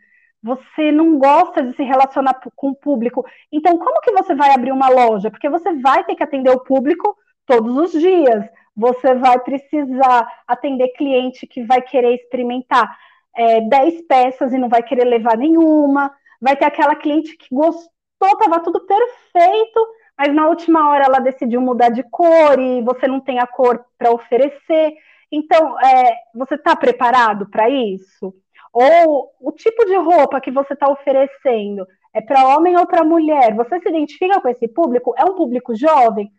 você 0.43 0.91
não 0.91 1.17
gosta 1.17 1.63
de 1.63 1.73
se 1.73 1.83
relacionar 1.83 2.37
com 2.55 2.71
o 2.71 2.75
público. 2.75 3.25
Então, 3.49 3.77
como 3.77 4.01
que 4.01 4.11
você 4.11 4.35
vai 4.35 4.51
abrir 4.53 4.73
uma 4.73 4.89
loja? 4.89 5.31
Porque 5.31 5.49
você 5.49 5.73
vai 5.75 6.03
ter 6.03 6.15
que 6.15 6.23
atender 6.23 6.49
o 6.49 6.59
público 6.59 7.15
todos 7.45 7.77
os 7.77 7.91
dias. 7.93 8.43
Você 8.75 9.15
vai 9.15 9.39
precisar 9.39 10.27
atender 10.45 10.89
cliente 10.89 11.47
que 11.47 11.63
vai 11.63 11.81
querer 11.81 12.15
experimentar 12.15 12.93
é, 13.35 13.61
10 13.61 14.01
peças 14.01 14.51
e 14.51 14.57
não 14.57 14.67
vai 14.67 14.83
querer 14.83 15.05
levar 15.05 15.37
nenhuma. 15.37 16.11
Vai 16.41 16.57
ter 16.57 16.65
aquela 16.65 16.95
cliente 16.95 17.37
que 17.37 17.47
gostou, 17.49 17.89
estava 18.21 18.59
tudo 18.59 18.81
perfeito, 18.81 19.87
mas 20.17 20.33
na 20.33 20.49
última 20.49 20.89
hora 20.89 21.05
ela 21.05 21.19
decidiu 21.19 21.61
mudar 21.61 21.89
de 21.89 22.03
cor 22.03 22.59
e 22.59 22.81
você 22.81 23.07
não 23.07 23.21
tem 23.21 23.39
a 23.39 23.47
cor 23.47 23.85
para 23.97 24.11
oferecer. 24.11 24.93
Então, 25.31 25.79
é, 25.79 26.15
você 26.35 26.55
está 26.55 26.75
preparado 26.75 27.49
para 27.49 27.69
isso? 27.69 28.33
Ou 28.73 29.31
o 29.39 29.51
tipo 29.51 29.85
de 29.85 29.95
roupa 29.95 30.41
que 30.41 30.51
você 30.51 30.73
está 30.73 30.89
oferecendo 30.89 31.87
é 32.13 32.19
para 32.21 32.47
homem 32.47 32.75
ou 32.75 32.87
para 32.87 33.03
mulher? 33.03 33.55
Você 33.55 33.79
se 33.79 33.89
identifica 33.89 34.41
com 34.41 34.49
esse 34.49 34.67
público? 34.67 35.13
É 35.17 35.23
um 35.23 35.35
público 35.35 35.75
jovem? 35.75 36.31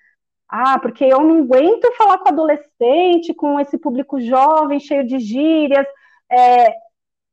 Ah, 0.49 0.79
porque 0.79 1.05
eu 1.05 1.21
não 1.21 1.38
aguento 1.45 1.93
falar 1.97 2.19
com 2.19 2.29
adolescente, 2.29 3.33
com 3.35 3.59
esse 3.61 3.79
público 3.79 4.21
jovem, 4.21 4.81
cheio 4.81 5.07
de 5.07 5.19
gírias. 5.21 5.87
É, 6.31 6.75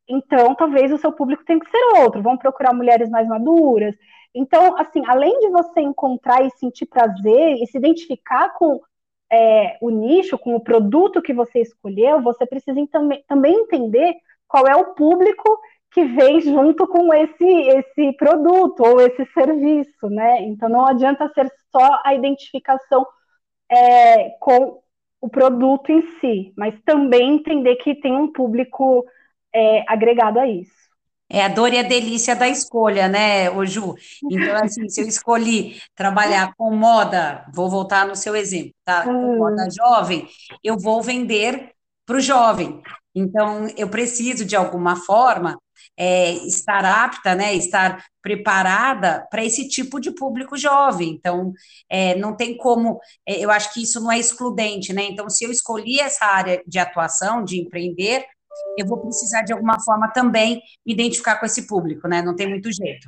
então, 0.07 0.55
talvez 0.55 0.91
o 0.91 0.97
seu 0.97 1.11
público 1.11 1.43
tenha 1.45 1.59
que 1.59 1.69
ser 1.69 2.01
outro. 2.01 2.21
Vão 2.21 2.37
procurar 2.37 2.73
mulheres 2.73 3.09
mais 3.09 3.27
maduras. 3.27 3.95
Então, 4.33 4.77
assim, 4.77 5.03
além 5.07 5.39
de 5.39 5.49
você 5.49 5.81
encontrar 5.81 6.45
e 6.45 6.51
sentir 6.51 6.85
prazer 6.85 7.57
e 7.61 7.67
se 7.67 7.77
identificar 7.77 8.49
com 8.53 8.79
é, 9.31 9.77
o 9.81 9.89
nicho, 9.89 10.37
com 10.37 10.55
o 10.55 10.59
produto 10.59 11.21
que 11.21 11.33
você 11.33 11.59
escolheu, 11.61 12.21
você 12.21 12.45
precisa 12.45 12.85
também, 12.91 13.23
também 13.27 13.53
entender 13.53 14.15
qual 14.51 14.67
é 14.67 14.75
o 14.75 14.93
público 14.93 15.57
que 15.93 16.03
vem 16.03 16.41
junto 16.41 16.85
com 16.87 17.13
esse, 17.13 17.45
esse 17.45 18.13
produto 18.17 18.81
ou 18.81 18.99
esse 18.99 19.25
serviço, 19.33 20.09
né? 20.09 20.41
Então 20.41 20.67
não 20.67 20.85
adianta 20.85 21.31
ser 21.33 21.49
só 21.71 22.01
a 22.03 22.13
identificação 22.13 23.05
é, 23.69 24.29
com 24.41 24.81
o 25.21 25.29
produto 25.29 25.89
em 25.89 26.01
si, 26.19 26.53
mas 26.57 26.75
também 26.83 27.35
entender 27.35 27.77
que 27.77 27.95
tem 27.95 28.13
um 28.13 28.31
público 28.31 29.05
é, 29.53 29.85
agregado 29.87 30.37
a 30.37 30.47
isso. 30.47 30.81
É 31.29 31.45
a 31.45 31.47
dor 31.47 31.71
e 31.71 31.79
a 31.79 31.83
delícia 31.83 32.35
da 32.35 32.49
escolha, 32.49 33.07
né, 33.07 33.49
ô 33.49 33.65
Ju? 33.65 33.95
Então, 34.29 34.55
assim, 34.57 34.89
se 34.89 35.01
eu 35.01 35.07
escolhi 35.07 35.79
trabalhar 35.95 36.53
com 36.57 36.75
moda, 36.75 37.45
vou 37.53 37.69
voltar 37.69 38.05
no 38.05 38.17
seu 38.17 38.35
exemplo, 38.35 38.73
tá? 38.83 39.03
Com 39.03 39.11
hum. 39.11 39.37
moda 39.37 39.69
jovem, 39.69 40.27
eu 40.61 40.77
vou 40.77 41.01
vender 41.01 41.71
para 42.11 42.17
o 42.17 42.21
jovem. 42.21 42.81
Então, 43.15 43.67
eu 43.77 43.87
preciso, 43.87 44.43
de 44.43 44.53
alguma 44.55 44.97
forma, 44.97 45.57
é, 45.97 46.33
estar 46.45 46.83
apta, 46.83 47.33
né, 47.33 47.53
estar 47.55 48.03
preparada 48.21 49.25
para 49.31 49.45
esse 49.45 49.67
tipo 49.69 49.97
de 49.99 50.11
público 50.11 50.57
jovem. 50.57 51.09
Então, 51.09 51.53
é, 51.89 52.15
não 52.15 52.35
tem 52.35 52.57
como, 52.57 52.99
é, 53.25 53.39
eu 53.39 53.49
acho 53.49 53.73
que 53.73 53.81
isso 53.81 54.01
não 54.01 54.11
é 54.11 54.19
excludente, 54.19 54.91
né? 54.91 55.03
Então, 55.03 55.29
se 55.29 55.45
eu 55.45 55.51
escolhi 55.51 55.99
essa 55.99 56.25
área 56.25 56.61
de 56.67 56.79
atuação, 56.79 57.43
de 57.45 57.61
empreender, 57.61 58.25
eu 58.77 58.85
vou 58.85 58.99
precisar, 58.99 59.43
de 59.43 59.53
alguma 59.53 59.79
forma, 59.79 60.11
também 60.11 60.61
me 60.85 60.93
identificar 60.93 61.37
com 61.37 61.45
esse 61.45 61.65
público, 61.65 62.07
né? 62.09 62.21
Não 62.21 62.35
tem 62.35 62.49
muito 62.49 62.69
jeito. 62.71 63.07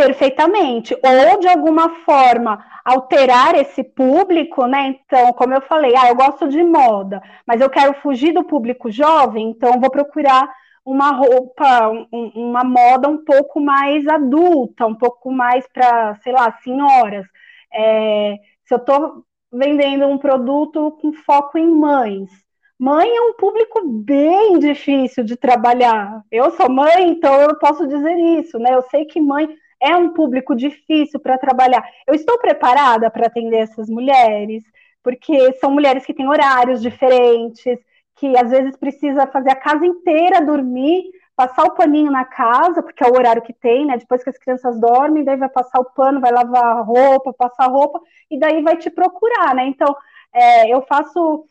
Perfeitamente. 0.00 0.94
Ou, 0.94 1.40
de 1.40 1.46
alguma 1.46 1.90
forma, 2.06 2.64
alterar 2.82 3.54
esse 3.54 3.84
público, 3.84 4.66
né? 4.66 4.96
Então, 5.04 5.30
como 5.34 5.52
eu 5.52 5.60
falei, 5.60 5.94
ah, 5.94 6.08
eu 6.08 6.14
gosto 6.14 6.48
de 6.48 6.64
moda, 6.64 7.22
mas 7.46 7.60
eu 7.60 7.68
quero 7.68 7.92
fugir 8.00 8.32
do 8.32 8.42
público 8.42 8.90
jovem, 8.90 9.50
então 9.50 9.78
vou 9.78 9.90
procurar 9.90 10.50
uma 10.86 11.10
roupa, 11.10 11.90
um, 12.10 12.32
uma 12.34 12.64
moda 12.64 13.10
um 13.10 13.22
pouco 13.22 13.60
mais 13.60 14.08
adulta, 14.08 14.86
um 14.86 14.94
pouco 14.94 15.30
mais 15.30 15.68
para, 15.68 16.14
sei 16.22 16.32
lá, 16.32 16.50
senhoras. 16.64 17.26
É, 17.70 18.36
se 18.64 18.72
eu 18.72 18.78
estou 18.78 19.22
vendendo 19.52 20.06
um 20.06 20.16
produto 20.16 20.96
com 21.02 21.12
foco 21.12 21.58
em 21.58 21.68
mães, 21.68 22.30
mãe 22.78 23.06
é 23.06 23.20
um 23.20 23.34
público 23.34 23.86
bem 23.86 24.58
difícil 24.58 25.24
de 25.24 25.36
trabalhar. 25.36 26.22
Eu 26.32 26.50
sou 26.52 26.70
mãe, 26.70 27.10
então 27.10 27.38
eu 27.42 27.58
posso 27.58 27.86
dizer 27.86 28.16
isso, 28.40 28.58
né? 28.58 28.74
Eu 28.74 28.82
sei 28.82 29.04
que 29.04 29.20
mãe 29.20 29.46
é 29.80 29.96
um 29.96 30.12
público 30.12 30.54
difícil 30.54 31.18
para 31.20 31.38
trabalhar. 31.38 31.82
Eu 32.06 32.14
estou 32.14 32.38
preparada 32.38 33.10
para 33.10 33.26
atender 33.26 33.58
essas 33.58 33.88
mulheres, 33.88 34.62
porque 35.02 35.52
são 35.54 35.70
mulheres 35.70 36.04
que 36.04 36.14
têm 36.14 36.28
horários 36.28 36.82
diferentes, 36.82 37.78
que 38.16 38.36
às 38.36 38.50
vezes 38.50 38.76
precisa 38.76 39.26
fazer 39.26 39.50
a 39.50 39.56
casa 39.56 39.86
inteira 39.86 40.44
dormir, 40.44 41.04
passar 41.34 41.64
o 41.64 41.74
paninho 41.74 42.10
na 42.10 42.24
casa, 42.24 42.82
porque 42.82 43.02
é 43.02 43.08
o 43.08 43.14
horário 43.14 43.40
que 43.40 43.54
tem, 43.54 43.86
né? 43.86 43.96
Depois 43.96 44.22
que 44.22 44.28
as 44.28 44.36
crianças 44.36 44.78
dormem, 44.78 45.24
daí 45.24 45.36
vai 45.36 45.48
passar 45.48 45.80
o 45.80 45.90
pano, 45.92 46.20
vai 46.20 46.30
lavar 46.30 46.64
a 46.64 46.82
roupa, 46.82 47.32
passar 47.32 47.64
a 47.64 47.68
roupa, 47.68 47.98
e 48.30 48.38
daí 48.38 48.62
vai 48.62 48.76
te 48.76 48.90
procurar, 48.90 49.54
né? 49.54 49.66
Então, 49.66 49.96
é, 50.34 50.68
eu 50.68 50.82
faço 50.82 51.46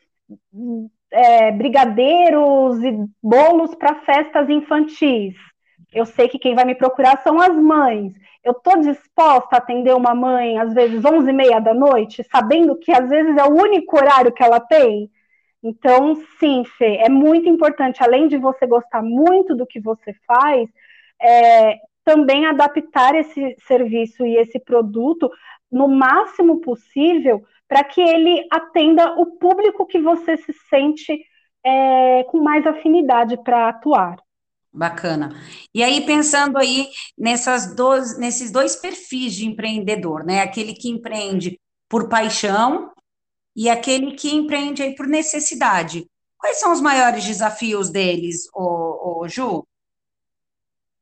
é, 1.12 1.52
brigadeiros 1.52 2.84
e 2.84 3.04
bolos 3.22 3.74
para 3.76 3.96
festas 4.02 4.48
infantis. 4.50 5.34
Eu 5.92 6.06
sei 6.06 6.28
que 6.28 6.40
quem 6.40 6.56
vai 6.56 6.66
me 6.66 6.76
procurar 6.76 7.22
são 7.24 7.42
as 7.42 7.56
mães. 7.56 8.14
Eu 8.44 8.52
estou 8.52 8.80
disposta 8.80 9.56
a 9.56 9.58
atender 9.58 9.94
uma 9.96 10.14
mãe, 10.14 10.58
às 10.60 10.74
vezes, 10.74 11.04
11 11.04 11.30
e 11.30 11.34
meia 11.34 11.60
da 11.60 11.74
noite, 11.74 12.24
sabendo 12.32 12.78
que 12.78 12.92
às 12.92 13.10
vezes 13.10 13.36
é 13.38 13.44
o 13.44 13.56
único 13.56 13.98
horário 13.98 14.32
que 14.32 14.44
ela 14.44 14.60
tem? 14.60 15.10
Então, 15.62 16.16
sim, 16.40 16.64
Fê, 16.78 16.98
é 16.98 17.10
muito 17.10 17.50
importante, 17.50 18.02
além 18.02 18.28
de 18.28 18.38
você 18.38 18.66
gostar 18.66 19.02
muito 19.02 19.56
do 19.56 19.66
que 19.66 19.80
você 19.80 20.14
faz, 20.26 20.70
é, 21.22 21.78
também 22.06 22.46
adaptar 22.46 23.14
esse 23.16 23.56
serviço 23.68 24.26
e 24.26 24.38
esse 24.38 24.58
produto 24.60 25.30
no 25.72 25.88
máximo 25.88 26.62
possível 26.62 27.44
para 27.68 27.84
que 27.84 28.02
ele 28.02 28.48
atenda 28.50 29.14
o 29.20 29.38
público 29.38 29.86
que 29.86 30.00
você 30.00 30.38
se 30.38 30.54
sente 30.70 31.22
é, 31.64 32.24
com 32.24 32.42
mais 32.42 32.66
afinidade 32.66 33.38
para 33.44 33.70
atuar. 33.70 34.18
Bacana. 34.72 35.30
E 35.74 35.84
aí, 35.84 36.06
pensando 36.06 36.58
aí 36.58 36.90
nessas 37.18 37.76
dois, 37.76 38.18
nesses 38.20 38.52
dois 38.52 38.76
perfis 38.76 39.34
de 39.34 39.48
empreendedor, 39.48 40.24
né? 40.24 40.42
Aquele 40.42 40.74
que 40.74 40.90
empreende 40.90 41.60
por 41.90 42.08
paixão 42.08 42.92
e 43.56 43.68
aquele 43.68 44.12
que 44.12 44.34
empreende 44.34 44.84
aí 44.84 44.96
por 44.96 45.08
necessidade. 45.08 46.08
Quais 46.38 46.60
são 46.60 46.72
os 46.72 46.80
maiores 46.80 47.26
desafios 47.26 47.90
deles, 47.90 48.48
ô, 48.54 49.22
ô, 49.22 49.28
Ju? 49.28 49.66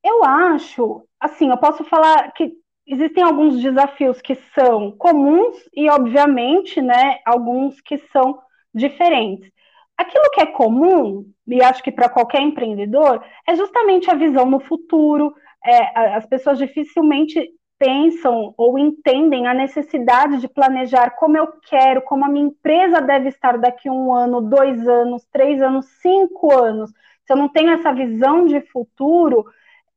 Eu 0.04 0.24
acho, 0.24 1.06
assim, 1.20 1.50
eu 1.50 1.58
posso 1.58 1.84
falar 1.84 2.32
que 2.32 2.54
existem 2.88 3.24
alguns 3.24 3.62
desafios 3.62 4.22
que 4.22 4.36
são 4.56 4.92
comuns 4.94 5.58
e, 5.76 5.90
obviamente, 5.90 6.82
né, 6.82 7.20
alguns 7.26 7.80
que 7.82 7.98
são 8.12 8.40
diferentes. 8.74 9.52
Aquilo 9.98 10.30
que 10.32 10.42
é 10.42 10.46
comum, 10.46 11.26
e 11.48 11.62
acho 11.64 11.82
que 11.82 11.92
para 11.92 12.10
qualquer 12.10 12.42
empreendedor, 12.42 13.24
é 13.48 13.56
justamente 13.56 14.12
a 14.12 14.16
visão 14.16 14.46
no 14.46 14.60
futuro. 14.60 15.34
É, 15.66 16.16
as 16.16 16.26
pessoas 16.26 16.58
dificilmente 16.58 17.52
pensam 17.80 18.54
ou 18.58 18.78
entendem 18.78 19.48
a 19.48 19.54
necessidade 19.54 20.40
de 20.40 20.48
planejar 20.48 21.12
como 21.12 21.38
eu 21.38 21.48
quero, 21.68 22.02
como 22.02 22.26
a 22.26 22.30
minha 22.30 22.48
empresa 22.48 23.02
deve 23.02 23.30
estar 23.30 23.58
daqui 23.58 23.90
um 23.90 24.14
ano, 24.14 24.42
dois 24.42 24.88
anos, 24.88 25.26
três 25.32 25.62
anos, 25.62 25.86
cinco 26.02 26.54
anos. 26.54 26.92
Se 27.26 27.34
eu 27.34 27.38
não 27.38 27.50
tenho 27.50 27.72
essa 27.72 27.94
visão 27.94 28.46
de 28.46 28.62
futuro, 28.62 29.46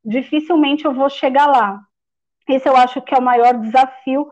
dificilmente 0.03 0.85
eu 0.85 0.93
vou 0.93 1.09
chegar 1.09 1.47
lá. 1.47 1.79
Esse 2.47 2.67
eu 2.67 2.75
acho 2.75 3.01
que 3.01 3.13
é 3.15 3.17
o 3.17 3.21
maior 3.21 3.53
desafio 3.53 4.31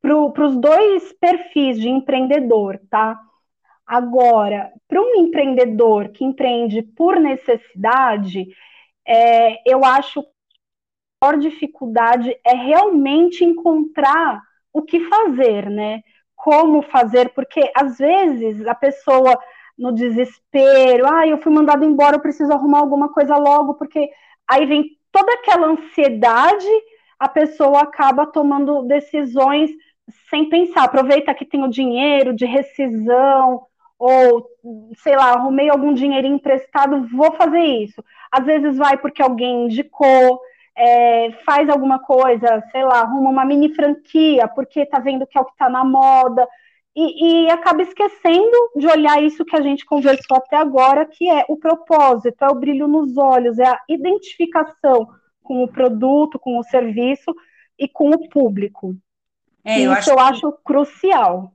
para 0.00 0.46
os 0.46 0.56
dois 0.56 1.12
perfis 1.14 1.78
de 1.78 1.88
empreendedor, 1.88 2.80
tá? 2.90 3.18
Agora, 3.88 4.70
para 4.86 5.00
um 5.00 5.14
empreendedor 5.16 6.10
que 6.10 6.22
empreende 6.22 6.82
por 6.82 7.18
necessidade, 7.18 8.46
é, 9.06 9.62
eu 9.64 9.82
acho 9.82 10.22
que 10.22 10.28
a 11.22 11.26
maior 11.26 11.40
dificuldade 11.40 12.38
é 12.44 12.54
realmente 12.54 13.42
encontrar 13.42 14.42
o 14.74 14.82
que 14.82 15.00
fazer, 15.08 15.70
né? 15.70 16.02
Como 16.36 16.82
fazer, 16.82 17.30
porque 17.30 17.72
às 17.74 17.96
vezes 17.96 18.66
a 18.66 18.74
pessoa 18.74 19.40
no 19.78 19.90
desespero, 19.90 21.06
ah, 21.06 21.26
eu 21.26 21.38
fui 21.38 21.50
mandado 21.50 21.82
embora, 21.82 22.16
eu 22.16 22.20
preciso 22.20 22.52
arrumar 22.52 22.80
alguma 22.80 23.10
coisa 23.10 23.38
logo, 23.38 23.72
porque 23.74 24.10
aí 24.46 24.66
vem 24.66 24.98
toda 25.10 25.32
aquela 25.32 25.68
ansiedade, 25.68 26.68
a 27.18 27.26
pessoa 27.26 27.84
acaba 27.84 28.26
tomando 28.26 28.82
decisões 28.82 29.70
sem 30.28 30.50
pensar, 30.50 30.84
aproveita 30.84 31.34
que 31.34 31.46
tem 31.46 31.64
o 31.64 31.70
dinheiro 31.70 32.34
de 32.34 32.44
rescisão, 32.44 33.66
ou 33.98 34.46
sei 34.96 35.16
lá, 35.16 35.32
arrumei 35.32 35.68
algum 35.68 35.92
dinheirinho 35.92 36.36
emprestado, 36.36 37.08
vou 37.08 37.32
fazer 37.32 37.60
isso. 37.60 38.02
Às 38.30 38.46
vezes 38.46 38.76
vai 38.76 38.96
porque 38.96 39.20
alguém 39.20 39.64
indicou, 39.64 40.40
é, 40.76 41.32
faz 41.44 41.68
alguma 41.68 41.98
coisa, 41.98 42.62
sei 42.70 42.84
lá, 42.84 43.00
arruma 43.00 43.30
uma 43.30 43.44
mini 43.44 43.74
franquia, 43.74 44.46
porque 44.46 44.86
tá 44.86 45.00
vendo 45.00 45.26
que 45.26 45.36
é 45.36 45.40
o 45.40 45.44
que 45.44 45.56
tá 45.56 45.68
na 45.68 45.84
moda, 45.84 46.46
e, 47.00 47.44
e, 47.46 47.50
acaba 47.50 47.82
esquecendo 47.82 48.56
de 48.74 48.88
olhar 48.88 49.22
isso 49.22 49.44
que 49.44 49.54
a 49.54 49.60
gente 49.60 49.84
conversou 49.84 50.36
até 50.36 50.56
agora, 50.56 51.06
que 51.06 51.30
é 51.30 51.44
o 51.48 51.56
propósito, 51.56 52.44
é 52.44 52.48
o 52.48 52.56
brilho 52.56 52.88
nos 52.88 53.16
olhos, 53.16 53.58
é 53.58 53.68
a 53.68 53.80
identificação 53.88 55.08
com 55.40 55.62
o 55.62 55.68
produto, 55.68 56.40
com 56.40 56.58
o 56.58 56.64
serviço 56.64 57.32
e 57.78 57.86
com 57.86 58.10
o 58.10 58.28
público. 58.28 58.96
É, 59.64 59.80
eu 59.80 59.92
isso 59.92 59.92
acho 59.92 60.10
eu 60.10 60.16
que... 60.16 60.22
acho 60.22 60.52
crucial. 60.64 61.52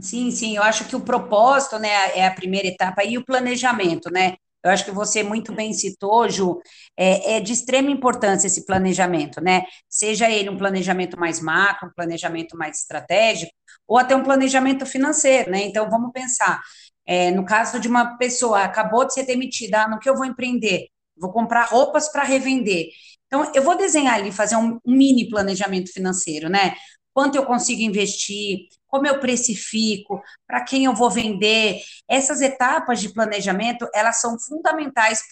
Sim, 0.00 0.30
sim, 0.30 0.56
eu 0.56 0.62
acho 0.62 0.84
que 0.86 0.94
o 0.94 1.00
propósito, 1.00 1.78
né, 1.78 1.88
é 2.16 2.24
a 2.26 2.30
primeira 2.34 2.68
etapa 2.68 3.02
e 3.04 3.18
o 3.18 3.24
planejamento, 3.24 4.08
né? 4.12 4.36
Eu 4.62 4.70
acho 4.70 4.84
que 4.84 4.90
você 4.92 5.22
muito 5.22 5.52
bem 5.52 5.72
citou, 5.72 6.28
Ju, 6.28 6.60
é, 6.96 7.36
é, 7.36 7.40
de 7.40 7.52
extrema 7.52 7.90
importância 7.90 8.46
esse 8.46 8.64
planejamento, 8.64 9.40
né? 9.40 9.62
Seja 9.88 10.30
ele 10.30 10.50
um 10.50 10.56
planejamento 10.58 11.18
mais 11.18 11.40
macro, 11.40 11.88
um 11.88 11.92
planejamento 11.92 12.56
mais 12.56 12.78
estratégico, 12.78 13.52
ou 13.88 13.98
até 13.98 14.14
um 14.14 14.22
planejamento 14.22 14.84
financeiro, 14.86 15.50
né? 15.50 15.62
Então, 15.64 15.88
vamos 15.90 16.12
pensar, 16.12 16.60
é, 17.06 17.30
no 17.30 17.44
caso 17.44 17.80
de 17.80 17.88
uma 17.88 18.16
pessoa 18.18 18.62
acabou 18.62 19.04
de 19.06 19.14
ser 19.14 19.24
demitida, 19.24 19.82
ah, 19.84 19.88
no 19.88 19.98
que 19.98 20.08
eu 20.08 20.14
vou 20.16 20.24
empreender? 20.26 20.88
Vou 21.16 21.32
comprar 21.32 21.64
roupas 21.66 22.08
para 22.10 22.22
revender. 22.22 22.86
Então, 23.26 23.50
eu 23.54 23.62
vou 23.62 23.76
desenhar 23.76 24.14
ali, 24.14 24.32
fazer 24.32 24.56
um, 24.56 24.78
um 24.84 24.92
mini 24.96 25.28
planejamento 25.28 25.92
financeiro, 25.92 26.48
né? 26.48 26.74
Quanto 27.18 27.34
eu 27.34 27.44
consigo 27.44 27.82
investir, 27.82 28.68
como 28.86 29.04
eu 29.04 29.18
precifico, 29.18 30.22
para 30.46 30.62
quem 30.62 30.84
eu 30.84 30.94
vou 30.94 31.10
vender. 31.10 31.80
Essas 32.08 32.40
etapas 32.40 33.00
de 33.00 33.12
planejamento, 33.12 33.88
elas 33.92 34.20
são 34.20 34.38
fundamentais 34.38 35.24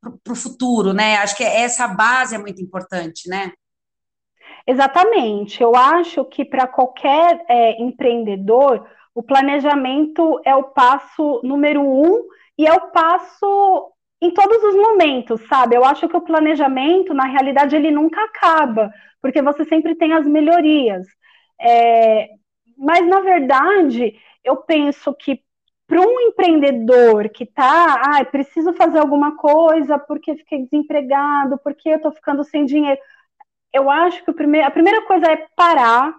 para 0.00 0.32
o 0.32 0.34
futuro, 0.34 0.92
né? 0.92 1.18
Acho 1.18 1.36
que 1.36 1.44
essa 1.44 1.86
base 1.86 2.34
é 2.34 2.38
muito 2.38 2.60
importante, 2.60 3.28
né? 3.28 3.52
Exatamente. 4.66 5.62
Eu 5.62 5.76
acho 5.76 6.24
que 6.24 6.44
para 6.44 6.66
qualquer 6.66 7.44
é, 7.48 7.80
empreendedor, 7.80 8.84
o 9.14 9.22
planejamento 9.22 10.40
é 10.44 10.56
o 10.56 10.64
passo 10.64 11.40
número 11.44 11.82
um 11.82 12.26
e 12.58 12.66
é 12.66 12.72
o 12.72 12.90
passo 12.90 13.91
em 14.22 14.30
todos 14.32 14.62
os 14.62 14.76
momentos, 14.76 15.40
sabe? 15.48 15.74
Eu 15.74 15.84
acho 15.84 16.08
que 16.08 16.16
o 16.16 16.20
planejamento, 16.20 17.12
na 17.12 17.26
realidade, 17.26 17.74
ele 17.74 17.90
nunca 17.90 18.22
acaba, 18.22 18.94
porque 19.20 19.42
você 19.42 19.64
sempre 19.64 19.96
tem 19.96 20.12
as 20.12 20.24
melhorias. 20.24 21.08
É, 21.60 22.28
mas, 22.78 23.04
na 23.06 23.20
verdade, 23.20 24.16
eu 24.44 24.56
penso 24.58 25.12
que 25.12 25.42
para 25.88 26.00
um 26.00 26.20
empreendedor 26.20 27.28
que 27.30 27.42
está, 27.42 27.94
ah, 28.00 28.24
preciso 28.24 28.72
fazer 28.74 29.00
alguma 29.00 29.36
coisa 29.36 29.98
porque 29.98 30.36
fiquei 30.36 30.62
desempregado, 30.62 31.58
porque 31.58 31.88
eu 31.88 31.96
estou 31.96 32.12
ficando 32.12 32.44
sem 32.44 32.64
dinheiro. 32.64 33.00
Eu 33.72 33.90
acho 33.90 34.24
que 34.24 34.30
a 34.30 34.70
primeira 34.70 35.02
coisa 35.04 35.26
é 35.32 35.48
parar, 35.56 36.14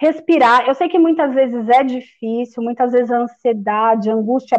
respirar. 0.00 0.66
Eu 0.66 0.74
sei 0.74 0.88
que 0.88 0.98
muitas 0.98 1.34
vezes 1.34 1.68
é 1.68 1.84
difícil, 1.84 2.62
muitas 2.62 2.92
vezes 2.92 3.10
a 3.12 3.18
ansiedade, 3.18 4.10
a 4.10 4.14
angústia 4.14 4.58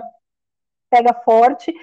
pega 0.90 1.14
forte, 1.26 1.74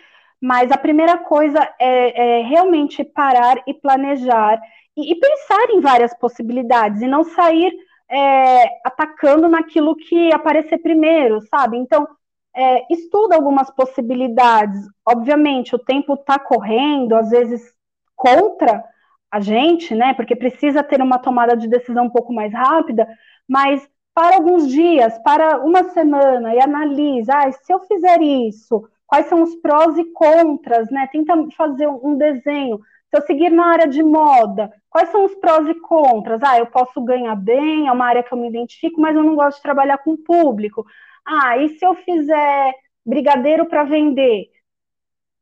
mas 0.45 0.71
a 0.71 0.77
primeira 0.77 1.17
coisa 1.17 1.59
é, 1.81 2.41
é 2.41 2.43
realmente 2.43 3.03
parar 3.03 3.63
e 3.67 3.73
planejar 3.73 4.61
e, 4.95 5.11
e 5.11 5.19
pensar 5.19 5.71
em 5.71 5.81
várias 5.81 6.13
possibilidades 6.19 7.01
e 7.01 7.07
não 7.07 7.25
sair 7.25 7.73
é, 8.11 8.65
atacando 8.85 9.49
naquilo 9.49 9.97
que 9.97 10.31
aparecer 10.35 10.77
primeiro, 10.83 11.41
sabe? 11.49 11.79
Então, 11.79 12.07
é, 12.55 12.93
estuda 12.93 13.35
algumas 13.35 13.71
possibilidades. 13.71 14.87
Obviamente, 15.09 15.75
o 15.75 15.79
tempo 15.79 16.13
está 16.13 16.39
correndo, 16.39 17.15
às 17.15 17.31
vezes 17.31 17.73
contra 18.15 18.85
a 19.31 19.41
gente, 19.41 19.95
né? 19.95 20.13
Porque 20.13 20.37
precisa 20.37 20.83
ter 20.83 21.01
uma 21.01 21.19
tomada 21.19 21.57
de 21.57 21.67
decisão 21.67 22.05
um 22.05 22.11
pouco 22.11 22.35
mais 22.35 22.53
rápida, 22.53 23.09
mas 23.49 23.89
para 24.15 24.37
alguns 24.37 24.69
dias, 24.69 25.19
para 25.21 25.65
uma 25.65 25.85
semana, 25.85 26.55
e 26.55 26.61
analisa, 26.61 27.33
ah, 27.35 27.51
se 27.51 27.73
eu 27.73 27.81
fizer 27.81 28.21
isso, 28.21 28.87
quais 29.07 29.27
são 29.27 29.43
os 29.43 29.55
prós 29.57 29.97
e 29.99 30.05
contras, 30.13 30.91
né? 30.91 31.09
Tenta 31.13 31.35
fazer 31.57 31.89
um 31.89 32.17
desenho. 32.17 32.79
Se 33.11 33.19
eu 33.19 33.23
seguir 33.27 33.51
na 33.51 33.67
área 33.67 33.87
de 33.89 34.03
moda, 34.03 34.73
quais 34.91 35.09
são 35.11 35.25
os 35.25 35.35
prós 35.37 35.69
e 35.69 35.75
contras? 35.75 36.43
Ah, 36.43 36.59
eu 36.59 36.67
posso 36.67 37.01
ganhar 37.03 37.37
bem, 37.37 37.87
é 37.87 37.93
uma 37.93 38.07
área 38.07 38.23
que 38.23 38.33
eu 38.33 38.39
me 38.39 38.49
identifico, 38.49 39.01
mas 39.01 39.15
eu 39.15 39.23
não 39.23 39.37
gosto 39.37 39.57
de 39.59 39.63
trabalhar 39.63 39.99
com 39.99 40.17
público. 40.17 40.85
Ah, 41.25 41.57
e 41.59 41.69
se 41.79 41.85
eu 41.85 41.95
fizer 41.95 42.75
brigadeiro 43.07 43.67
para 43.67 43.85
vender? 43.85 44.51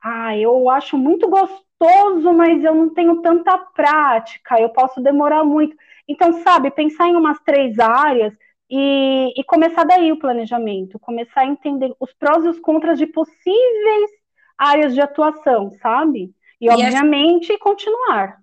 Ah, 0.03 0.37
eu 0.37 0.69
acho 0.69 0.99
muito 0.99 1.29
gostoso, 1.29 2.33
mas 2.35 2.63
eu 2.65 2.75
não 2.75 2.91
tenho 2.93 3.23
tanta 3.23 3.57
prática, 3.59 4.61
eu 4.61 4.69
posso 4.71 5.01
demorar 5.01 5.45
muito. 5.45 5.77
Então, 6.09 6.33
sabe, 6.43 6.71
pensar 6.71 7.09
em 7.09 7.17
umas 7.17 7.39
três 7.41 7.79
áreas 7.79 8.35
e, 8.75 9.39
e 9.39 9.45
começar 9.45 9.85
daí 9.85 10.11
o 10.11 10.19
planejamento, 10.19 10.99
começar 10.99 11.43
a 11.43 11.47
entender 11.47 11.95
os 12.01 12.11
prós 12.15 12.43
e 12.43 12.49
os 12.49 12.59
contras 12.59 12.99
de 12.99 13.07
possíveis 13.07 14.11
áreas 14.57 14.95
de 14.95 15.01
atuação, 15.03 15.71
sabe? 15.83 16.33
E, 16.59 16.71
obviamente, 16.71 17.59
continuar. 17.59 18.39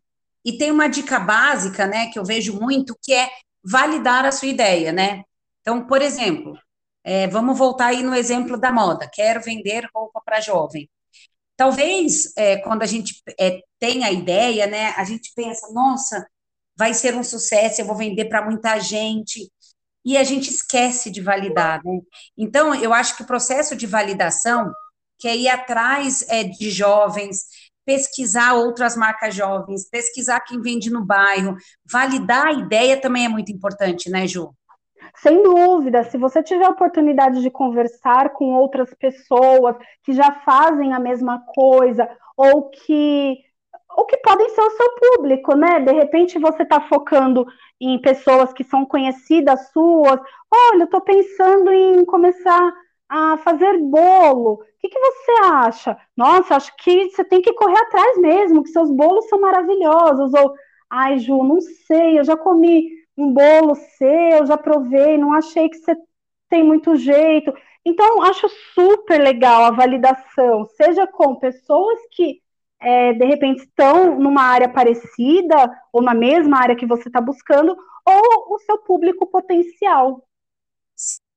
E 0.45 0.55
tem 0.55 0.69
uma 0.69 0.87
dica 0.87 1.19
básica, 1.19 1.87
né, 1.87 2.11
que 2.11 2.19
eu 2.19 2.23
vejo 2.23 2.59
muito, 2.59 2.95
que 3.01 3.11
é 3.11 3.27
validar 3.63 4.23
a 4.23 4.31
sua 4.31 4.47
ideia, 4.47 4.91
né? 4.91 5.23
Então, 5.61 5.87
por 5.87 5.99
exemplo, 5.99 6.55
é, 7.03 7.27
vamos 7.27 7.57
voltar 7.57 7.87
aí 7.87 8.03
no 8.03 8.13
exemplo 8.13 8.55
da 8.55 8.71
moda. 8.71 9.09
Quero 9.11 9.41
vender 9.41 9.89
roupa 9.95 10.21
para 10.23 10.41
jovem. 10.41 10.87
Talvez, 11.57 12.31
é, 12.37 12.57
quando 12.57 12.83
a 12.83 12.85
gente 12.85 13.15
é, 13.39 13.61
tem 13.79 14.03
a 14.03 14.11
ideia, 14.11 14.67
né, 14.67 14.93
a 14.95 15.03
gente 15.03 15.31
pensa, 15.35 15.73
nossa, 15.73 16.23
vai 16.77 16.93
ser 16.93 17.15
um 17.15 17.23
sucesso, 17.23 17.81
eu 17.81 17.85
vou 17.85 17.95
vender 17.95 18.25
para 18.25 18.45
muita 18.45 18.79
gente, 18.79 19.49
e 20.09 20.17
a 20.17 20.23
gente 20.23 20.49
esquece 20.49 21.11
de 21.11 21.21
validar, 21.21 21.81
né? 21.85 21.99
Então, 22.35 22.73
eu 22.73 22.91
acho 22.91 23.15
que 23.15 23.21
o 23.21 23.27
processo 23.27 23.75
de 23.75 23.85
validação, 23.85 24.71
que 25.19 25.27
é 25.27 25.37
ir 25.37 25.47
atrás 25.47 26.25
é, 26.27 26.43
de 26.43 26.71
jovens, 26.71 27.43
pesquisar 27.85 28.55
outras 28.55 28.97
marcas 28.97 29.35
jovens, 29.35 29.87
pesquisar 29.87 30.39
quem 30.39 30.59
vende 30.61 30.89
no 30.89 31.05
bairro, 31.05 31.55
validar 31.85 32.47
a 32.47 32.53
ideia 32.53 32.99
também 32.99 33.25
é 33.25 33.29
muito 33.29 33.51
importante, 33.51 34.09
né, 34.09 34.25
Ju? 34.25 34.49
Sem 35.17 35.43
dúvida, 35.43 36.03
se 36.05 36.17
você 36.17 36.41
tiver 36.41 36.65
a 36.65 36.71
oportunidade 36.71 37.43
de 37.43 37.51
conversar 37.51 38.31
com 38.31 38.55
outras 38.55 38.91
pessoas 38.95 39.75
que 40.03 40.11
já 40.13 40.41
fazem 40.43 40.91
a 40.91 40.99
mesma 40.99 41.43
coisa, 41.53 42.09
ou 42.35 42.71
que 42.71 43.37
ou 43.95 44.05
que 44.05 44.17
podem 44.17 44.49
ser 44.49 44.61
o 44.61 44.71
seu 44.71 44.89
público, 44.95 45.55
né? 45.55 45.81
De 45.81 45.91
repente 45.91 46.39
você 46.39 46.63
está 46.63 46.81
focando 46.81 47.45
em 47.79 47.99
pessoas 47.99 48.51
que 48.53 48.63
são 48.63 48.85
conhecidas 48.85 49.71
suas. 49.71 50.19
Olha, 50.51 50.81
eu 50.81 50.85
estou 50.85 51.01
pensando 51.01 51.71
em 51.71 52.03
começar 52.05 52.73
a 53.07 53.37
fazer 53.37 53.77
bolo. 53.79 54.53
O 54.53 54.59
que, 54.79 54.89
que, 54.89 54.99
você 54.99 55.31
acha? 55.43 55.97
Nossa, 56.15 56.55
acho 56.55 56.75
que 56.77 57.09
você 57.09 57.23
tem 57.23 57.41
que 57.41 57.53
correr 57.53 57.79
atrás 57.79 58.17
mesmo, 58.19 58.63
que 58.63 58.69
seus 58.69 58.91
bolos 58.91 59.27
são 59.27 59.41
maravilhosos. 59.41 60.33
Ou, 60.33 60.53
ai, 60.89 61.17
Ju, 61.17 61.43
não 61.43 61.59
sei, 61.59 62.19
eu 62.19 62.23
já 62.23 62.37
comi 62.37 62.89
um 63.17 63.33
bolo 63.33 63.75
seu, 63.75 64.45
já 64.45 64.57
provei, 64.57 65.17
não 65.17 65.33
achei 65.33 65.69
que 65.69 65.77
você 65.77 65.95
tem 66.49 66.63
muito 66.63 66.95
jeito. 66.95 67.53
Então, 67.85 68.21
acho 68.23 68.47
super 68.73 69.19
legal 69.19 69.63
a 69.63 69.71
validação, 69.71 70.65
seja 70.65 71.07
com 71.07 71.35
pessoas 71.35 71.99
que 72.11 72.41
é, 72.81 73.13
de 73.13 73.25
repente 73.25 73.63
estão 73.63 74.19
numa 74.19 74.43
área 74.43 74.69
parecida 74.69 75.71
ou 75.91 76.01
na 76.01 76.13
mesma 76.13 76.59
área 76.59 76.75
que 76.75 76.85
você 76.85 77.09
está 77.09 77.21
buscando, 77.21 77.75
ou 78.05 78.55
o 78.55 78.59
seu 78.59 78.77
público 78.79 79.27
potencial 79.27 80.23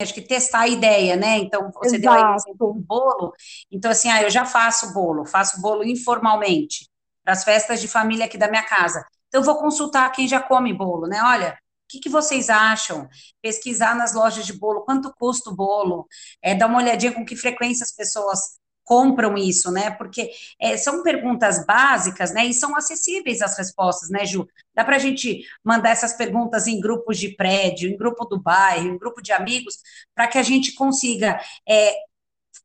acho 0.00 0.14
que 0.14 0.20
testar 0.20 0.60
a 0.60 0.68
ideia, 0.68 1.16
né? 1.16 1.38
Então, 1.38 1.70
você 1.72 1.96
Exato. 1.96 2.00
deu 2.00 2.12
aí 2.12 2.34
exemplo 2.34 2.74
do 2.74 2.80
bolo. 2.80 3.32
Então, 3.70 3.90
assim, 3.90 4.10
ah, 4.10 4.22
eu 4.22 4.30
já 4.30 4.44
faço 4.44 4.92
bolo, 4.92 5.24
faço 5.24 5.60
bolo 5.60 5.84
informalmente, 5.84 6.88
para 7.24 7.32
as 7.34 7.44
festas 7.44 7.80
de 7.80 7.88
família 7.88 8.26
aqui 8.26 8.36
da 8.36 8.48
minha 8.48 8.64
casa. 8.64 9.04
Então, 9.28 9.40
eu 9.40 9.44
vou 9.44 9.56
consultar 9.56 10.10
quem 10.10 10.26
já 10.26 10.40
come 10.40 10.72
bolo, 10.74 11.06
né? 11.06 11.22
Olha, 11.22 11.52
o 11.52 11.56
que, 11.88 12.00
que 12.00 12.08
vocês 12.08 12.50
acham? 12.50 13.08
Pesquisar 13.40 13.94
nas 13.94 14.14
lojas 14.14 14.44
de 14.44 14.52
bolo, 14.52 14.82
quanto 14.82 15.12
custa 15.16 15.50
o 15.50 15.54
bolo? 15.54 16.06
É, 16.42 16.54
dar 16.54 16.66
uma 16.66 16.78
olhadinha 16.78 17.12
com 17.12 17.24
que 17.24 17.36
frequência 17.36 17.84
as 17.84 17.94
pessoas 17.94 18.58
compram 18.92 19.38
isso, 19.38 19.72
né? 19.72 19.90
Porque 19.90 20.30
é, 20.60 20.76
são 20.76 21.02
perguntas 21.02 21.64
básicas, 21.64 22.34
né? 22.34 22.44
E 22.44 22.52
são 22.52 22.76
acessíveis 22.76 23.40
as 23.40 23.56
respostas, 23.56 24.10
né, 24.10 24.26
Ju? 24.26 24.46
Dá 24.74 24.84
para 24.84 24.96
a 24.96 24.98
gente 24.98 25.46
mandar 25.64 25.92
essas 25.92 26.12
perguntas 26.12 26.66
em 26.66 26.78
grupos 26.78 27.16
de 27.16 27.30
prédio, 27.34 27.88
em 27.88 27.96
grupo 27.96 28.26
do 28.26 28.38
bairro, 28.38 28.86
em 28.86 28.98
grupo 28.98 29.22
de 29.22 29.32
amigos, 29.32 29.78
para 30.14 30.26
que 30.26 30.36
a 30.36 30.42
gente 30.42 30.74
consiga 30.74 31.40
é, 31.66 31.94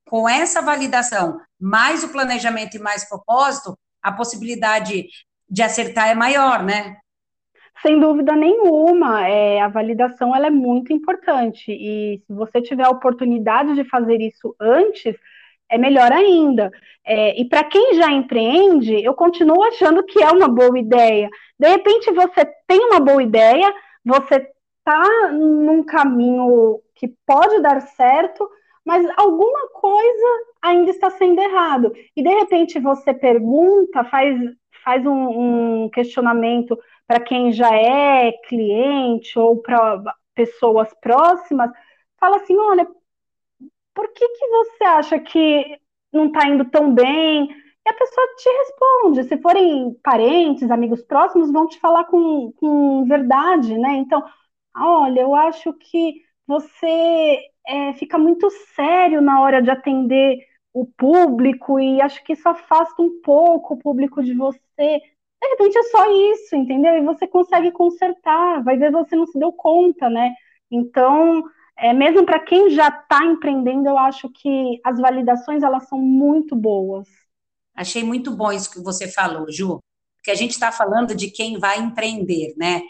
com 0.10 0.28
essa 0.28 0.62
validação, 0.62 1.40
mais 1.58 2.04
o 2.04 2.10
planejamento 2.10 2.76
e 2.76 2.80
mais 2.82 3.08
propósito, 3.08 3.78
a 4.02 4.12
possibilidade 4.12 5.08
de 5.50 5.64
acertar 5.64 6.10
é 6.10 6.14
maior, 6.14 6.62
né? 6.62 6.98
Sem 7.82 8.02
dúvida 8.02 8.36
nenhuma, 8.36 9.26
é, 9.30 9.62
a 9.62 9.70
validação 9.70 10.36
ela 10.36 10.48
é 10.48 10.50
muito 10.50 10.92
importante 10.92 11.72
e 11.72 12.22
se 12.28 12.34
você 12.34 12.62
tiver 12.62 12.84
a 12.84 12.90
oportunidade 12.90 13.76
de 13.76 13.86
fazer 13.86 14.20
isso 14.20 14.54
antes, 14.60 15.16
é 15.70 15.78
melhor 15.78 16.12
ainda. 16.12 16.72
É, 17.06 17.40
e 17.40 17.46
para 17.48 17.64
quem 17.64 17.96
já 17.96 18.12
empreende, 18.12 19.04
eu 19.04 19.14
continuo 19.14 19.64
achando 19.64 20.04
que 20.04 20.22
é 20.22 20.30
uma 20.30 20.48
boa 20.48 20.78
ideia. 20.78 21.30
De 21.60 21.68
repente 21.68 22.12
você 22.12 22.46
tem 22.68 22.80
uma 22.86 23.00
boa 23.00 23.22
ideia, 23.24 23.74
você 24.04 24.36
está 24.80 25.32
num 25.32 25.84
caminho 25.84 26.80
que 26.96 27.14
pode 27.26 27.62
dar 27.62 27.82
certo, 27.82 28.50
mas 28.86 29.06
alguma 29.18 29.70
coisa 29.70 30.28
ainda 30.62 30.92
está 30.92 31.10
sendo 31.10 31.42
errado. 31.42 31.94
E 32.16 32.24
de 32.24 32.30
repente 32.30 32.80
você 32.80 33.14
pergunta, 33.14 34.04
faz, 34.06 34.38
faz 34.84 35.06
um, 35.06 35.84
um 35.84 35.90
questionamento 35.90 36.78
para 37.06 37.20
quem 37.20 37.52
já 37.52 37.74
é 37.76 38.32
cliente 38.48 39.38
ou 39.38 39.62
para 39.62 40.02
pessoas 40.36 40.90
próximas, 41.02 41.72
fala 42.20 42.38
assim: 42.38 42.58
olha, 42.58 42.88
por 43.98 44.14
que, 44.14 44.30
que 44.30 44.48
você 44.48 44.84
acha 44.84 45.20
que 45.20 45.80
não 46.14 46.28
está 46.28 46.48
indo 46.48 46.66
tão 46.66 46.94
bem? 46.94 47.50
E 47.50 47.90
a 47.90 47.94
pessoa 47.96 48.28
te 48.38 48.48
responde. 48.48 49.24
Se 49.24 49.42
forem 49.42 49.98
parentes, 50.04 50.70
amigos 50.70 51.02
próximos, 51.02 51.52
vão 51.52 51.68
te 51.68 51.80
falar 51.80 52.04
com, 52.04 52.52
com 52.58 53.06
verdade, 53.06 53.76
né? 53.76 53.96
Então, 53.96 54.24
olha, 54.76 55.22
eu 55.22 55.34
acho 55.34 55.74
que 55.74 56.22
você 56.46 57.40
é, 57.68 57.94
fica 57.94 58.20
muito 58.20 58.48
sério 58.76 59.20
na 59.20 59.42
hora 59.42 59.64
de 59.64 59.72
atender 59.72 60.38
o 60.72 60.86
público 60.86 61.80
e 61.80 62.00
acho 62.00 62.24
que 62.24 62.34
isso 62.34 62.48
afasta 62.48 63.02
um 63.02 63.20
pouco 63.24 63.74
o 63.74 63.80
público 63.80 64.22
de 64.22 64.36
você. 64.36 65.02
De 65.42 65.48
repente 65.50 65.76
é 65.76 65.84
só 65.84 66.06
isso, 66.34 66.56
entendeu? 66.56 66.96
E 66.98 67.02
você 67.02 67.26
consegue 67.26 67.72
consertar, 67.72 68.64
vai 68.64 68.78
ver 68.78 68.92
você 68.92 69.16
não 69.16 69.26
se 69.26 69.40
deu 69.40 69.52
conta, 69.52 70.08
né? 70.08 70.36
Então, 70.70 71.44
é, 71.78 71.94
mesmo 71.94 72.26
para 72.26 72.40
quem 72.40 72.70
já 72.72 72.88
está 72.88 73.24
empreendendo, 73.26 73.88
eu 73.88 73.98
acho 73.98 74.30
que 74.30 74.80
as 74.84 75.00
validações 75.00 75.64
elas 75.64 75.88
são 75.88 76.00
muito 76.00 76.56
boas. 76.56 77.08
Achei 77.76 78.04
muito 78.04 78.36
bom 78.36 78.52
isso 78.52 78.72
que 78.72 78.82
você 78.82 79.08
falou, 79.08 79.52
Ju, 79.52 79.80
porque 80.18 80.32
a 80.32 80.36
gente 80.36 80.52
está 80.52 80.72
falando 80.72 81.16
de 81.16 81.30
quem 81.30 81.60
vai 81.60 81.80
empreender, 81.80 82.54
né? 82.58 82.82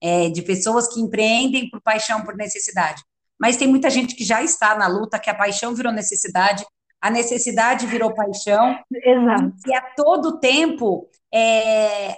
é, 0.00 0.28
de 0.28 0.42
pessoas 0.42 0.92
que 0.92 1.00
empreendem 1.00 1.68
por 1.68 1.80
paixão, 1.80 2.22
por 2.22 2.36
necessidade. 2.36 3.02
Mas 3.38 3.56
tem 3.56 3.68
muita 3.68 3.90
gente 3.90 4.14
que 4.14 4.24
já 4.24 4.42
está 4.42 4.76
na 4.76 4.88
luta, 4.88 5.18
que 5.18 5.30
a 5.30 5.34
paixão 5.34 5.74
virou 5.74 5.92
necessidade, 5.92 6.64
a 7.00 7.10
necessidade 7.10 7.86
virou 7.86 8.14
paixão. 8.14 8.78
Exato. 8.92 9.52
E 9.66 9.74
a 9.74 9.80
todo 9.96 10.40
tempo 10.40 11.08
é, 11.32 12.16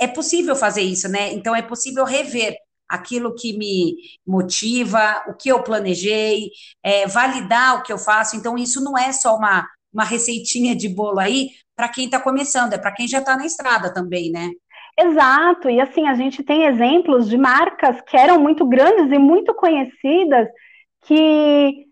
é 0.00 0.06
possível 0.06 0.54
fazer 0.54 0.82
isso, 0.82 1.08
né? 1.08 1.32
Então 1.32 1.54
é 1.54 1.62
possível 1.62 2.04
rever 2.04 2.56
aquilo 2.88 3.34
que 3.34 3.56
me 3.56 3.96
motiva, 4.26 5.22
o 5.28 5.34
que 5.34 5.48
eu 5.50 5.62
planejei, 5.62 6.50
é, 6.82 7.06
validar 7.06 7.78
o 7.78 7.82
que 7.82 7.92
eu 7.92 7.98
faço. 7.98 8.36
Então, 8.36 8.56
isso 8.56 8.82
não 8.82 8.96
é 8.96 9.12
só 9.12 9.36
uma, 9.36 9.66
uma 9.92 10.04
receitinha 10.04 10.74
de 10.74 10.88
bolo 10.88 11.18
aí 11.18 11.50
para 11.76 11.88
quem 11.88 12.04
está 12.06 12.20
começando, 12.20 12.72
é 12.72 12.78
para 12.78 12.92
quem 12.92 13.08
já 13.08 13.18
está 13.18 13.36
na 13.36 13.46
estrada 13.46 13.92
também, 13.92 14.30
né? 14.30 14.50
Exato, 14.98 15.68
e 15.68 15.80
assim, 15.80 16.06
a 16.06 16.14
gente 16.14 16.42
tem 16.44 16.66
exemplos 16.66 17.28
de 17.28 17.36
marcas 17.36 18.00
que 18.02 18.16
eram 18.16 18.38
muito 18.40 18.64
grandes 18.64 19.10
e 19.10 19.18
muito 19.18 19.52
conhecidas, 19.52 20.48
que 21.02 21.84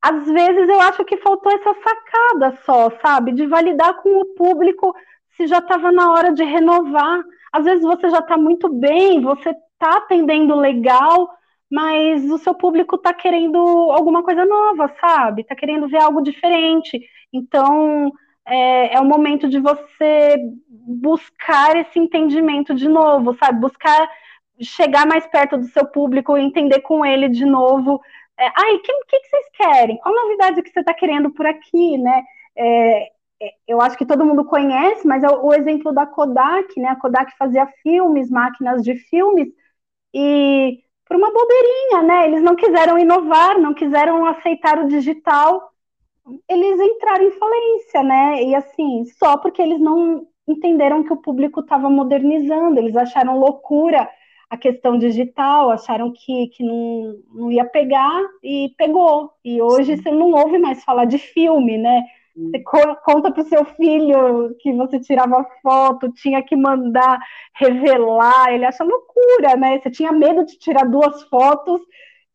às 0.00 0.24
vezes 0.24 0.68
eu 0.68 0.80
acho 0.80 1.04
que 1.04 1.18
faltou 1.18 1.52
essa 1.52 1.74
sacada 1.74 2.58
só, 2.64 2.90
sabe? 3.02 3.32
De 3.32 3.46
validar 3.46 4.00
com 4.02 4.20
o 4.20 4.34
público 4.34 4.94
se 5.36 5.46
já 5.46 5.58
estava 5.58 5.92
na 5.92 6.12
hora 6.12 6.32
de 6.32 6.44
renovar. 6.44 7.22
Às 7.52 7.64
vezes 7.64 7.82
você 7.82 8.08
já 8.08 8.20
está 8.20 8.38
muito 8.38 8.68
bem, 8.68 9.20
você 9.20 9.54
está 9.76 9.98
atendendo 9.98 10.54
legal, 10.54 11.30
mas 11.70 12.24
o 12.30 12.38
seu 12.38 12.54
público 12.54 12.96
está 12.96 13.12
querendo 13.12 13.58
alguma 13.92 14.22
coisa 14.22 14.44
nova, 14.44 14.92
sabe? 15.00 15.42
Está 15.42 15.54
querendo 15.54 15.88
ver 15.88 15.98
algo 15.98 16.22
diferente. 16.22 17.00
Então, 17.32 18.12
é, 18.46 18.94
é 18.94 19.00
o 19.00 19.04
momento 19.04 19.48
de 19.48 19.60
você 19.60 20.36
buscar 20.68 21.76
esse 21.76 21.98
entendimento 21.98 22.74
de 22.74 22.88
novo, 22.88 23.34
sabe? 23.34 23.60
Buscar 23.60 24.08
chegar 24.60 25.06
mais 25.06 25.26
perto 25.26 25.58
do 25.58 25.66
seu 25.66 25.86
público, 25.86 26.36
entender 26.36 26.80
com 26.80 27.04
ele 27.04 27.28
de 27.28 27.44
novo. 27.44 28.00
É, 28.38 28.46
Ai, 28.56 28.74
o 28.74 28.82
que, 28.82 28.92
que, 28.92 29.20
que, 29.20 29.28
vocês 29.28 29.46
querem? 29.54 29.98
Qual 29.98 30.14
novidade 30.14 30.62
que 30.62 30.70
você 30.70 30.80
está 30.80 30.94
querendo 30.94 31.30
por 31.30 31.46
aqui, 31.46 31.98
né? 31.98 32.22
É, 32.56 33.08
é, 33.42 33.50
eu 33.68 33.80
acho 33.80 33.98
que 33.98 34.06
todo 34.06 34.24
mundo 34.24 34.44
conhece, 34.44 35.06
mas 35.06 35.22
é 35.22 35.28
o, 35.28 35.46
o 35.46 35.54
exemplo 35.54 35.92
da 35.92 36.06
Kodak, 36.06 36.80
né? 36.80 36.88
A 36.88 36.96
Kodak 36.96 37.36
fazia 37.38 37.66
filmes, 37.82 38.30
máquinas 38.30 38.82
de 38.82 38.94
filmes, 38.94 39.48
e 40.18 40.78
por 41.06 41.14
uma 41.14 41.30
bobeirinha, 41.30 42.02
né? 42.02 42.26
Eles 42.26 42.42
não 42.42 42.56
quiseram 42.56 42.98
inovar, 42.98 43.58
não 43.60 43.74
quiseram 43.74 44.24
aceitar 44.24 44.78
o 44.78 44.88
digital, 44.88 45.70
eles 46.48 46.80
entraram 46.80 47.26
em 47.26 47.32
falência, 47.32 48.02
né? 48.02 48.42
E 48.42 48.54
assim, 48.54 49.04
só 49.18 49.36
porque 49.36 49.60
eles 49.60 49.78
não 49.78 50.26
entenderam 50.48 51.04
que 51.04 51.12
o 51.12 51.18
público 51.18 51.60
estava 51.60 51.90
modernizando, 51.90 52.78
eles 52.78 52.96
acharam 52.96 53.38
loucura 53.38 54.08
a 54.48 54.56
questão 54.56 54.96
digital, 54.96 55.70
acharam 55.70 56.10
que, 56.10 56.48
que 56.48 56.64
não, 56.64 57.18
não 57.34 57.52
ia 57.52 57.64
pegar 57.66 58.22
e 58.42 58.72
pegou. 58.78 59.32
E 59.44 59.60
hoje 59.60 59.96
Sim. 59.96 60.02
você 60.02 60.10
não 60.10 60.30
ouve 60.32 60.56
mais 60.56 60.82
falar 60.82 61.04
de 61.04 61.18
filme, 61.18 61.76
né? 61.76 62.04
Você 62.36 62.62
conta 63.02 63.32
para 63.32 63.42
o 63.42 63.46
seu 63.46 63.64
filho 63.64 64.54
que 64.60 64.70
você 64.74 65.00
tirava 65.00 65.46
foto, 65.62 66.12
tinha 66.12 66.42
que 66.42 66.54
mandar 66.54 67.18
revelar, 67.54 68.52
ele 68.52 68.66
acha 68.66 68.84
loucura, 68.84 69.56
né? 69.56 69.80
Você 69.80 69.90
tinha 69.90 70.12
medo 70.12 70.44
de 70.44 70.58
tirar 70.58 70.84
duas 70.84 71.22
fotos, 71.24 71.80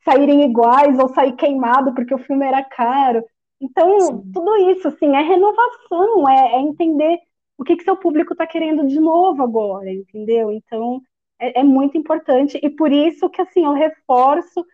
saírem 0.03 0.43
iguais 0.43 0.97
ou 0.97 1.07
sair 1.09 1.33
queimado 1.33 1.93
porque 1.93 2.15
o 2.15 2.19
filme 2.19 2.45
era 2.45 2.63
caro. 2.63 3.23
Então, 3.61 3.99
Sim. 3.99 4.31
tudo 4.33 4.55
isso, 4.71 4.87
assim, 4.87 5.15
é 5.15 5.21
renovação, 5.21 6.27
é, 6.27 6.55
é 6.55 6.61
entender 6.61 7.19
o 7.55 7.63
que, 7.63 7.75
que 7.75 7.83
seu 7.83 7.95
público 7.95 8.33
está 8.33 8.47
querendo 8.47 8.87
de 8.87 8.99
novo 8.99 9.43
agora, 9.43 9.91
entendeu? 9.91 10.51
Então, 10.51 10.99
é, 11.39 11.59
é, 11.59 11.63
muito 11.63 11.95
importante, 11.95 12.59
e 12.61 12.69
por 12.71 12.91
isso 12.91 13.29
que, 13.29 13.39
assim, 13.39 13.65
eu 13.65 13.73
reforço 13.73 14.65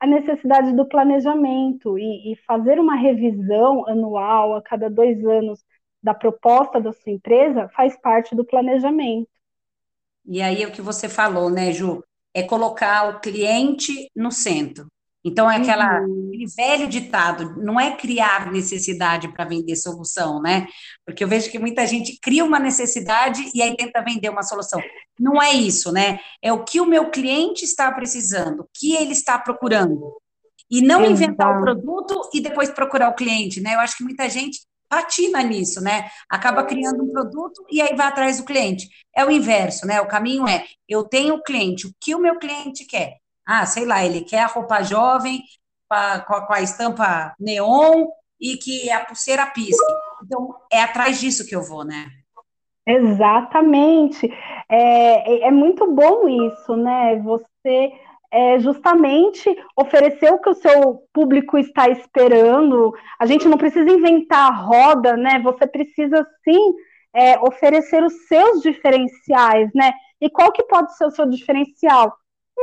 a 0.00 0.06
necessidade 0.06 0.72
do 0.74 0.88
planejamento 0.88 1.98
e, 1.98 2.32
e 2.32 2.36
fazer 2.46 2.80
uma 2.80 2.96
revisão 2.96 3.86
anual, 3.86 4.56
a 4.56 4.62
cada 4.62 4.88
dois 4.88 5.22
anos, 5.24 5.62
da 6.02 6.14
proposta 6.14 6.80
da 6.80 6.92
sua 6.92 7.12
empresa, 7.12 7.68
faz 7.76 7.94
parte 8.00 8.34
do 8.34 8.44
planejamento. 8.44 9.28
E 10.24 10.40
aí, 10.40 10.64
o 10.64 10.72
que 10.72 10.80
você 10.80 11.08
falou, 11.08 11.50
né, 11.50 11.72
Ju? 11.72 12.02
É 12.32 12.42
colocar 12.42 13.08
o 13.08 13.20
cliente 13.20 14.08
no 14.16 14.32
centro. 14.32 14.86
Então, 15.24 15.50
é 15.50 15.56
aquela, 15.56 16.00
uhum. 16.00 16.28
aquele 16.28 16.46
velho 16.56 16.88
ditado, 16.88 17.62
não 17.62 17.78
é 17.78 17.94
criar 17.94 18.50
necessidade 18.50 19.28
para 19.28 19.44
vender 19.44 19.76
solução, 19.76 20.40
né? 20.40 20.66
Porque 21.04 21.22
eu 21.22 21.28
vejo 21.28 21.50
que 21.50 21.58
muita 21.58 21.86
gente 21.86 22.18
cria 22.20 22.44
uma 22.44 22.58
necessidade 22.58 23.50
e 23.54 23.62
aí 23.62 23.76
tenta 23.76 24.02
vender 24.02 24.30
uma 24.30 24.42
solução. 24.42 24.80
Não 25.18 25.40
é 25.42 25.52
isso, 25.52 25.92
né? 25.92 26.18
É 26.42 26.52
o 26.52 26.64
que 26.64 26.80
o 26.80 26.86
meu 26.86 27.10
cliente 27.10 27.64
está 27.64 27.92
precisando, 27.92 28.60
o 28.60 28.68
que 28.74 28.96
ele 28.96 29.12
está 29.12 29.38
procurando. 29.38 30.16
E 30.70 30.80
não 30.80 31.00
Exato. 31.00 31.12
inventar 31.12 31.58
o 31.58 31.60
produto 31.60 32.30
e 32.32 32.40
depois 32.40 32.70
procurar 32.70 33.10
o 33.10 33.14
cliente, 33.14 33.60
né? 33.60 33.74
Eu 33.74 33.80
acho 33.80 33.96
que 33.96 34.04
muita 34.04 34.28
gente 34.28 34.60
patina 34.88 35.42
nisso, 35.42 35.80
né? 35.80 36.10
Acaba 36.28 36.64
criando 36.64 37.04
um 37.04 37.12
produto 37.12 37.64
e 37.70 37.80
aí 37.80 37.94
vai 37.94 38.08
atrás 38.08 38.38
do 38.38 38.44
cliente. 38.44 38.88
É 39.14 39.24
o 39.24 39.30
inverso, 39.30 39.86
né? 39.86 40.00
O 40.00 40.08
caminho 40.08 40.48
é: 40.48 40.64
eu 40.88 41.04
tenho 41.04 41.34
o 41.34 41.42
cliente, 41.42 41.86
o 41.86 41.94
que 42.00 42.14
o 42.14 42.20
meu 42.20 42.38
cliente 42.38 42.84
quer? 42.84 43.19
Ah, 43.46 43.66
sei 43.66 43.84
lá, 43.84 44.04
ele 44.04 44.22
quer 44.22 44.40
a 44.40 44.46
roupa 44.46 44.82
jovem 44.82 45.42
com 45.88 45.94
a, 45.94 46.20
com 46.20 46.52
a 46.52 46.62
estampa 46.62 47.34
neon 47.38 48.06
e 48.40 48.56
que 48.56 48.90
a 48.90 49.04
pulseira 49.04 49.46
pisque. 49.46 49.92
Então, 50.24 50.54
é 50.72 50.82
atrás 50.82 51.20
disso 51.20 51.46
que 51.46 51.54
eu 51.54 51.62
vou, 51.62 51.84
né? 51.84 52.06
Exatamente. 52.86 54.32
É, 54.68 55.44
é, 55.44 55.48
é 55.48 55.50
muito 55.50 55.90
bom 55.92 56.28
isso, 56.28 56.76
né? 56.76 57.16
Você 57.16 57.92
é, 58.32 58.58
justamente 58.60 59.54
oferecer 59.76 60.32
o 60.32 60.38
que 60.38 60.50
o 60.50 60.54
seu 60.54 61.02
público 61.12 61.58
está 61.58 61.88
esperando. 61.88 62.94
A 63.18 63.26
gente 63.26 63.46
não 63.48 63.58
precisa 63.58 63.90
inventar 63.90 64.50
a 64.50 64.54
roda, 64.54 65.16
né? 65.16 65.40
Você 65.40 65.66
precisa 65.66 66.26
sim 66.44 66.74
é, 67.14 67.38
oferecer 67.40 68.02
os 68.02 68.26
seus 68.26 68.62
diferenciais, 68.62 69.70
né? 69.74 69.92
E 70.20 70.30
qual 70.30 70.52
que 70.52 70.62
pode 70.64 70.96
ser 70.96 71.06
o 71.06 71.10
seu 71.10 71.26
diferencial? 71.28 72.14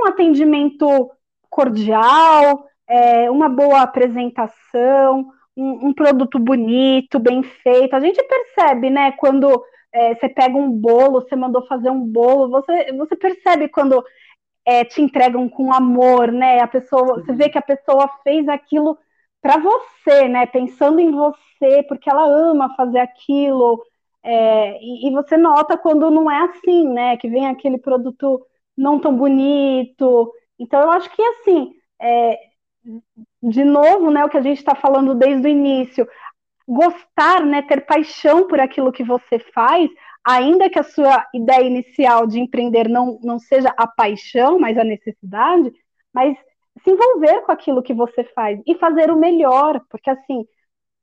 Um 0.02 0.08
atendimento 0.08 1.12
cordial, 1.50 2.66
é, 2.88 3.30
uma 3.30 3.50
boa 3.50 3.82
apresentação, 3.82 5.32
um, 5.56 5.88
um, 5.88 5.94
produto 5.94 6.40
bonito, 6.40 7.20
bem 7.20 7.44
feito. 7.44 7.96
A 7.96 8.00
gente 8.00 8.22
percebe, 8.24 8.90
né, 8.90 9.12
quando 9.14 9.64
é, 9.92 10.16
você 10.16 10.30
pega 10.30 10.56
um 10.56 10.70
bolo, 10.72 11.22
você 11.22 11.36
mandou 11.36 11.66
fazer 11.66 11.90
um 11.90 12.06
bolo, 12.06 12.50
você, 12.50 12.92
você 12.94 13.16
percebe 13.16 13.68
quando 13.70 14.04
é, 14.66 14.84
te 14.84 15.02
entregam 15.02 15.48
com 15.50 15.74
amor, 15.74 16.32
né? 16.32 16.60
A 16.60 16.68
pessoa, 16.68 17.24
você 17.24 17.34
vê 17.34 17.50
que 17.50 17.58
a 17.58 17.62
pessoa 17.62 18.10
fez 18.24 18.48
aquilo 18.50 18.98
para 19.42 19.58
você, 19.58 20.28
né? 20.28 20.46
Pensando 20.46 21.00
em 21.00 21.12
você, 21.12 21.84
porque 21.88 22.10
ela 22.10 22.26
ama 22.26 22.76
fazer 22.76 23.00
aquilo. 23.00 23.82
É, 24.22 24.78
e, 24.82 25.08
e, 25.08 25.12
você 25.12 25.38
nota 25.38 25.78
quando 25.78 26.12
não 26.12 26.30
é 26.30 26.42
assim, 26.44 26.88
né? 26.90 27.16
Que 27.18 27.30
vem 27.30 27.48
aquele 27.48 27.78
produto 27.78 28.46
não 28.78 29.00
tão 29.00 29.16
bonito. 29.16 30.32
Então, 30.60 30.82
eu 30.82 30.92
acho 30.92 31.10
que 31.16 31.22
assim, 31.22 31.74
é, 32.02 32.38
de 33.42 33.64
novo, 33.64 34.12
né? 34.12 34.24
O 34.26 34.30
que 34.30 34.38
a 34.38 34.42
gente 34.42 34.58
está 34.60 34.76
falando 34.76 35.16
desde 35.16 35.48
o 35.48 35.50
início, 35.50 36.08
gostar, 36.68 37.46
né? 37.46 37.62
Ter 37.62 37.86
paixão 37.86 38.48
por 38.48 38.60
aquilo 38.60 38.92
que 38.92 39.04
você 39.04 39.40
faz, 39.54 39.90
ainda 40.24 40.70
que 40.70 40.80
a 40.80 40.84
sua 40.84 41.26
ideia 41.34 41.64
inicial 41.66 42.28
de 42.28 42.40
empreender 42.40 42.88
não, 42.90 43.20
não 43.24 43.40
seja 43.40 43.74
a 43.78 43.88
paixão, 43.88 44.60
mas 44.60 44.78
a 44.78 44.84
necessidade, 44.84 45.72
mas 46.14 46.38
se 46.84 46.92
envolver 46.92 47.42
com 47.42 47.52
aquilo 47.52 47.82
que 47.82 47.94
você 47.94 48.24
faz 48.36 48.62
e 48.68 48.76
fazer 48.76 49.10
o 49.12 49.18
melhor, 49.18 49.82
porque 49.90 50.10
assim 50.10 50.46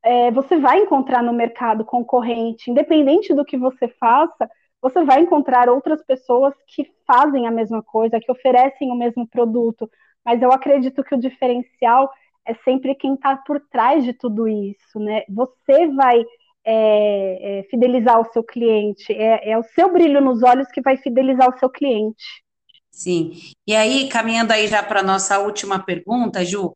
é, 0.05 0.31
você 0.31 0.59
vai 0.59 0.81
encontrar 0.81 1.23
no 1.23 1.33
mercado 1.33 1.85
concorrente, 1.85 2.71
independente 2.71 3.35
do 3.35 3.45
que 3.45 3.57
você 3.57 3.89
faça, 3.89 4.49
você 4.85 5.03
vai 5.03 5.23
encontrar 5.23 5.71
outras 5.71 6.05
pessoas 6.05 6.53
que 6.67 6.87
fazem 7.07 7.47
a 7.47 7.51
mesma 7.51 7.83
coisa, 7.83 8.21
que 8.21 8.31
oferecem 8.31 8.91
o 8.93 8.95
mesmo 8.95 9.27
produto, 9.27 9.91
mas 10.23 10.43
eu 10.43 10.53
acredito 10.53 11.03
que 11.03 11.15
o 11.15 11.19
diferencial 11.19 12.13
é 12.47 12.53
sempre 12.57 12.95
quem 12.95 13.15
está 13.15 13.35
por 13.35 13.59
trás 13.73 14.05
de 14.05 14.13
tudo 14.13 14.47
isso, 14.47 14.99
né? 15.01 15.23
Você 15.27 15.87
vai 15.87 16.23
é, 16.67 17.61
é, 17.61 17.63
fidelizar 17.71 18.21
o 18.21 18.31
seu 18.31 18.45
cliente, 18.45 19.11
é, 19.11 19.53
é 19.53 19.59
o 19.59 19.63
seu 19.63 19.91
brilho 19.91 20.21
nos 20.21 20.43
olhos 20.43 20.69
que 20.69 20.83
vai 20.83 20.99
fidelizar 20.99 21.49
o 21.49 21.59
seu 21.59 21.71
cliente. 21.71 22.45
Sim. 22.91 23.33
E 23.67 23.75
aí, 23.75 24.11
caminhando 24.11 24.53
aí 24.53 24.69
já 24.69 24.83
para 24.83 25.01
a 25.01 25.05
nossa 25.05 25.39
última 25.39 25.83
pergunta, 25.83 26.45
Ju, 26.45 26.75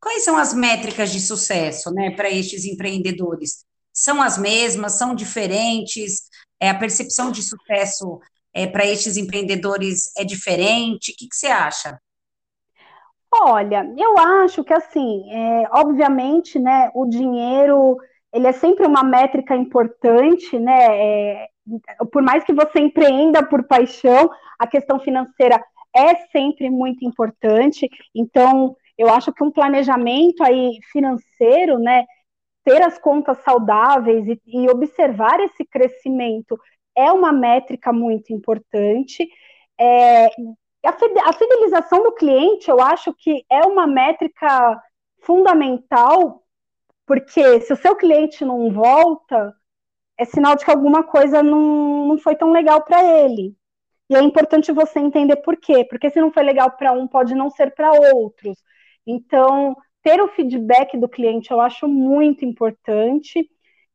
quais 0.00 0.24
são 0.24 0.38
as 0.38 0.54
métricas 0.54 1.12
de 1.12 1.20
sucesso, 1.20 1.92
né, 1.92 2.10
para 2.10 2.30
estes 2.30 2.64
empreendedores? 2.64 3.66
São 3.92 4.22
as 4.22 4.38
mesmas, 4.38 4.92
são 4.92 5.14
diferentes? 5.14 6.29
É, 6.60 6.68
a 6.68 6.78
percepção 6.78 7.32
de 7.32 7.42
sucesso 7.42 8.20
é, 8.52 8.66
para 8.66 8.86
estes 8.86 9.16
empreendedores 9.16 10.12
é 10.16 10.24
diferente? 10.24 11.12
O 11.12 11.16
que, 11.16 11.28
que 11.28 11.36
você 11.36 11.46
acha? 11.46 11.98
Olha, 13.32 13.88
eu 13.96 14.18
acho 14.18 14.64
que 14.64 14.74
assim, 14.74 15.32
é, 15.32 15.68
obviamente, 15.72 16.58
né, 16.58 16.90
o 16.94 17.06
dinheiro 17.06 17.96
ele 18.32 18.46
é 18.46 18.52
sempre 18.52 18.86
uma 18.86 19.02
métrica 19.02 19.56
importante, 19.56 20.58
né? 20.58 20.86
É, 20.98 21.48
por 22.12 22.22
mais 22.22 22.44
que 22.44 22.52
você 22.52 22.80
empreenda 22.80 23.42
por 23.42 23.64
paixão, 23.64 24.30
a 24.58 24.66
questão 24.66 24.98
financeira 25.00 25.62
é 25.94 26.14
sempre 26.32 26.70
muito 26.70 27.04
importante. 27.04 27.88
Então, 28.14 28.76
eu 28.96 29.08
acho 29.08 29.32
que 29.32 29.42
um 29.42 29.50
planejamento 29.50 30.42
aí 30.42 30.78
financeiro, 30.92 31.78
né, 31.78 32.04
ter 32.64 32.82
as 32.82 32.98
contas 32.98 33.38
saudáveis 33.38 34.26
e, 34.26 34.40
e 34.46 34.68
observar 34.68 35.40
esse 35.40 35.64
crescimento 35.64 36.58
é 36.96 37.10
uma 37.12 37.32
métrica 37.32 37.92
muito 37.92 38.32
importante. 38.32 39.28
É, 39.78 40.26
a 40.84 41.32
fidelização 41.32 42.02
do 42.02 42.12
cliente, 42.12 42.70
eu 42.70 42.80
acho 42.80 43.14
que 43.14 43.44
é 43.50 43.60
uma 43.66 43.86
métrica 43.86 44.80
fundamental, 45.20 46.42
porque 47.06 47.60
se 47.60 47.72
o 47.72 47.76
seu 47.76 47.96
cliente 47.96 48.44
não 48.44 48.70
volta, 48.72 49.54
é 50.18 50.24
sinal 50.24 50.56
de 50.56 50.64
que 50.64 50.70
alguma 50.70 51.02
coisa 51.02 51.42
não, 51.42 52.08
não 52.08 52.18
foi 52.18 52.36
tão 52.36 52.52
legal 52.52 52.82
para 52.82 53.02
ele. 53.02 53.56
E 54.10 54.16
é 54.16 54.20
importante 54.20 54.72
você 54.72 54.98
entender 54.98 55.36
por 55.36 55.56
quê. 55.56 55.84
Porque 55.88 56.10
se 56.10 56.20
não 56.20 56.32
foi 56.32 56.42
legal 56.42 56.72
para 56.72 56.92
um, 56.92 57.06
pode 57.06 57.34
não 57.34 57.48
ser 57.48 57.74
para 57.74 57.92
outros. 58.14 58.58
Então, 59.06 59.76
ter 60.02 60.20
o 60.20 60.28
feedback 60.28 60.96
do 60.98 61.08
cliente 61.08 61.50
eu 61.50 61.60
acho 61.60 61.86
muito 61.88 62.44
importante. 62.44 63.48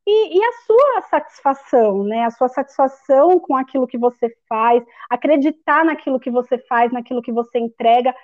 E, 0.08 0.38
e, 0.38 0.44
a 0.44 0.52
sua 0.64 1.02
satisfação, 1.10 2.04
né? 2.04 2.24
A 2.24 2.30
sua 2.30 2.48
satisfação 2.48 3.40
com 3.40 3.56
aquilo 3.56 3.88
que 3.88 3.98
você 3.98 4.32
faz, 4.48 4.84
acreditar 5.10 5.84
naquilo 5.84 6.20
que 6.20 6.30
você 6.30 6.58
faz, 6.58 6.92
naquilo 6.92 7.20
que 7.20 7.32
você 7.32 7.58
entrega, 7.58 8.14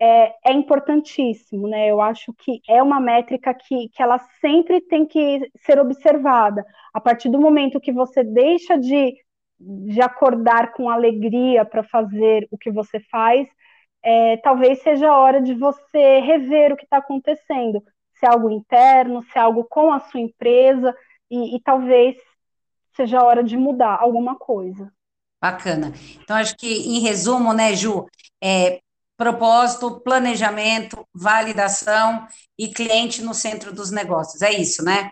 é, 0.00 0.34
é, 0.44 0.52
importantíssimo, 0.52 1.68
né? 1.68 1.88
Eu 1.90 2.00
acho 2.00 2.32
que 2.34 2.60
é 2.68 2.82
uma 2.82 3.00
métrica 3.00 3.54
que, 3.54 3.88
que 3.88 4.02
ela 4.02 4.18
sempre 4.40 4.80
tem 4.80 5.06
que 5.06 5.50
ser 5.64 5.78
observada. 5.80 6.64
A 6.92 7.00
partir 7.00 7.28
do 7.28 7.40
momento 7.40 7.80
que 7.80 7.92
você 7.92 8.24
deixa 8.24 8.76
de, 8.78 9.14
de 9.60 10.00
acordar 10.00 10.72
com 10.74 10.90
alegria 10.90 11.64
para 11.64 11.84
fazer 11.84 12.48
o 12.50 12.58
que 12.58 12.70
você 12.70 13.00
faz, 13.00 13.48
é, 14.02 14.36
talvez 14.38 14.82
seja 14.82 15.08
a 15.08 15.16
hora 15.16 15.40
de 15.40 15.54
você 15.54 16.18
rever 16.20 16.72
o 16.72 16.76
que 16.76 16.84
está 16.84 16.98
acontecendo, 16.98 17.82
se 18.14 18.26
é 18.26 18.28
algo 18.28 18.50
interno, 18.50 19.22
se 19.22 19.38
é 19.38 19.40
algo 19.40 19.64
com 19.64 19.92
a 19.92 20.00
sua 20.00 20.20
empresa, 20.20 20.94
e, 21.30 21.56
e 21.56 21.60
talvez 21.60 22.16
seja 22.94 23.20
a 23.20 23.24
hora 23.24 23.42
de 23.42 23.56
mudar 23.56 23.98
alguma 24.00 24.36
coisa. 24.36 24.92
Bacana. 25.40 25.92
Então, 26.22 26.36
acho 26.36 26.56
que, 26.56 26.68
em 26.68 27.00
resumo, 27.00 27.52
né, 27.52 27.74
Ju, 27.74 28.06
é, 28.42 28.80
propósito, 29.16 30.00
planejamento, 30.00 31.06
validação 31.14 32.26
e 32.58 32.68
cliente 32.68 33.22
no 33.22 33.34
centro 33.34 33.72
dos 33.72 33.90
negócios. 33.90 34.42
É 34.42 34.52
isso, 34.52 34.84
né? 34.84 35.10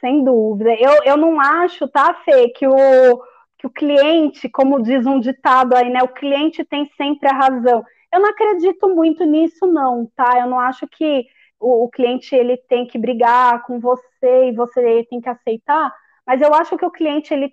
Sem 0.00 0.22
dúvida. 0.22 0.74
Eu, 0.74 1.02
eu 1.04 1.16
não 1.16 1.40
acho, 1.40 1.88
tá, 1.88 2.14
Fê, 2.24 2.48
que 2.50 2.66
o, 2.66 3.22
que 3.58 3.66
o 3.66 3.70
cliente, 3.70 4.48
como 4.48 4.82
diz 4.82 5.06
um 5.06 5.18
ditado 5.18 5.74
aí, 5.74 5.90
né? 5.90 6.02
O 6.02 6.08
cliente 6.08 6.64
tem 6.64 6.88
sempre 6.96 7.28
a 7.28 7.32
razão. 7.32 7.84
Eu 8.12 8.20
não 8.20 8.30
acredito 8.30 8.88
muito 8.94 9.24
nisso, 9.24 9.66
não, 9.66 10.06
tá? 10.16 10.40
Eu 10.40 10.46
não 10.48 10.58
acho 10.60 10.86
que 10.88 11.26
o, 11.60 11.84
o 11.84 11.90
cliente 11.90 12.34
ele 12.34 12.56
tem 12.56 12.86
que 12.86 12.98
brigar 12.98 13.64
com 13.66 13.78
você 13.80 14.48
e 14.48 14.52
você 14.54 15.04
tem 15.10 15.20
que 15.20 15.28
aceitar, 15.28 15.92
mas 16.26 16.40
eu 16.42 16.52
acho 16.54 16.76
que 16.76 16.84
o 16.84 16.90
cliente 16.90 17.32
ele 17.34 17.52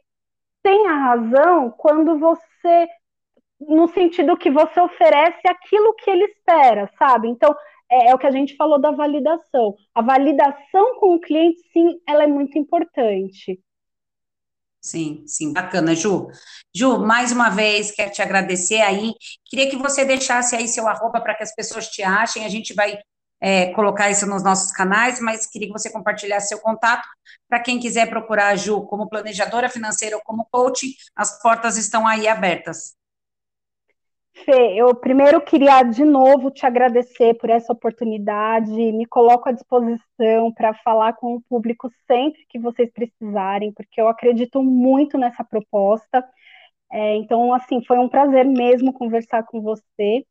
tem 0.64 0.88
a 0.88 0.98
razão 0.98 1.72
quando 1.72 2.20
você 2.20 2.88
no 3.60 3.88
sentido 3.88 4.38
que 4.38 4.52
você 4.52 4.80
oferece 4.82 5.48
aquilo 5.48 5.94
que 5.96 6.10
ele 6.10 6.26
espera, 6.26 6.90
sabe? 6.98 7.30
Então, 7.30 7.56
é, 7.90 8.10
é, 8.10 8.16
o 8.16 8.18
que 8.18 8.28
a 8.28 8.32
gente 8.32 8.56
falou 8.56 8.80
da 8.80 8.92
validação. 8.92 9.76
A 9.94 10.02
validação 10.02 11.00
com 11.00 11.16
o 11.16 11.20
cliente, 11.20 11.60
sim, 11.72 12.00
ela 12.08 12.24
é 12.24 12.28
muito 12.28 12.58
importante. 12.58 13.60
Sim, 14.86 15.24
sim, 15.26 15.52
bacana, 15.52 15.96
Ju. 15.96 16.28
Ju, 16.72 17.00
mais 17.00 17.32
uma 17.32 17.50
vez, 17.50 17.90
quero 17.90 18.12
te 18.12 18.22
agradecer 18.22 18.82
aí. 18.82 19.14
Queria 19.50 19.68
que 19.68 19.76
você 19.76 20.06
deixasse 20.06 20.56
aí 20.56 20.68
seu 20.68 20.88
arroba 20.88 21.20
para 21.20 21.34
que 21.34 21.42
as 21.42 21.56
pessoas 21.56 21.88
te 21.88 22.04
achem. 22.04 22.46
A 22.46 22.50
gente 22.50 22.72
vai 22.72 22.96
é, 23.42 23.74
colocar 23.74 24.12
isso 24.12 24.28
nos 24.28 24.44
nossos 24.44 24.72
canais, 24.72 25.20
mas 25.20 25.48
queria 25.48 25.70
que 25.70 25.74
você 25.74 25.92
compartilhasse 25.92 26.50
seu 26.50 26.60
contato 26.60 27.08
para 27.50 27.60
quem 27.62 27.80
quiser 27.80 28.08
procurar 28.12 28.50
a 28.50 28.56
Ju 28.56 28.86
como 28.86 29.10
planejadora 29.10 29.70
financeira 29.70 30.18
ou 30.18 30.22
como 30.24 30.48
coach, 30.52 30.96
as 31.16 31.42
portas 31.42 31.78
estão 31.78 32.06
aí 32.06 32.28
abertas. 32.28 32.94
Fê, 34.44 34.76
eu 34.76 34.94
primeiro 34.94 35.42
queria 35.42 35.82
de 35.84 36.04
novo 36.04 36.52
te 36.52 36.66
agradecer 36.66 37.36
por 37.36 37.50
essa 37.50 37.72
oportunidade, 37.72 38.70
me 38.70 39.06
coloco 39.06 39.48
à 39.48 39.52
disposição 39.52 40.52
para 40.54 40.74
falar 40.74 41.14
com 41.14 41.36
o 41.36 41.42
público 41.42 41.90
sempre 42.06 42.46
que 42.50 42.60
vocês 42.60 42.92
precisarem, 42.92 43.72
porque 43.72 44.00
eu 44.00 44.08
acredito 44.08 44.62
muito 44.62 45.18
nessa 45.18 45.44
proposta. 45.44 46.24
É, 46.92 47.16
então, 47.16 47.54
assim, 47.54 47.84
foi 47.86 47.98
um 48.00 48.10
prazer 48.10 48.46
mesmo 48.46 48.94
conversar 48.94 49.44
com 49.44 49.62
você. 49.62 50.26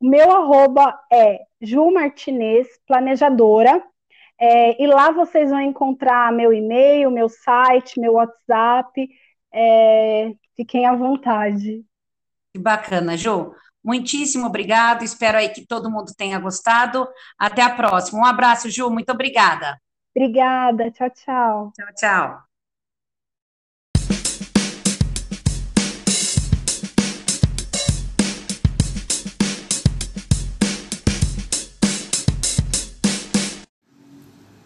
O 0.00 0.08
meu 0.08 0.30
arroba 0.30 0.98
é 1.12 1.40
Ju 1.60 1.90
Martinez, 1.90 2.68
planejadora, 2.86 3.82
é, 4.38 4.82
e 4.82 4.86
lá 4.86 5.10
vocês 5.12 5.50
vão 5.50 5.60
encontrar 5.60 6.32
meu 6.32 6.52
e-mail, 6.52 7.10
meu 7.10 7.28
site, 7.28 8.00
meu 8.00 8.14
WhatsApp. 8.14 9.08
É, 9.52 10.32
fiquem 10.56 10.86
à 10.86 10.94
vontade. 10.94 11.84
Que 12.56 12.62
bacana, 12.62 13.18
Ju. 13.18 13.52
Muitíssimo 13.84 14.46
obrigado. 14.46 15.04
Espero 15.04 15.36
aí 15.36 15.50
que 15.50 15.66
todo 15.66 15.90
mundo 15.90 16.14
tenha 16.16 16.38
gostado. 16.38 17.06
Até 17.38 17.60
a 17.60 17.68
próxima. 17.68 18.20
Um 18.20 18.24
abraço, 18.24 18.70
Ju. 18.70 18.88
Muito 18.88 19.12
obrigada. 19.12 19.78
Obrigada. 20.16 20.90
Tchau, 20.90 21.10
tchau. 21.10 21.72
Tchau, 21.76 21.94
tchau. 21.94 22.42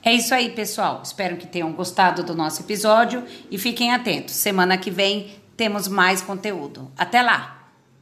É 0.02 0.14
isso 0.14 0.32
aí, 0.32 0.50
pessoal. 0.50 1.00
Espero 1.02 1.36
que 1.36 1.46
tenham 1.48 1.72
gostado 1.72 2.22
do 2.22 2.36
nosso 2.36 2.62
episódio 2.62 3.24
e 3.50 3.58
fiquem 3.58 3.92
atentos. 3.92 4.34
Semana 4.34 4.78
que 4.78 4.92
vem 4.92 5.34
temos 5.56 5.88
mais 5.88 6.22
conteúdo. 6.22 6.92
Até 6.96 7.20
lá! 7.20 7.59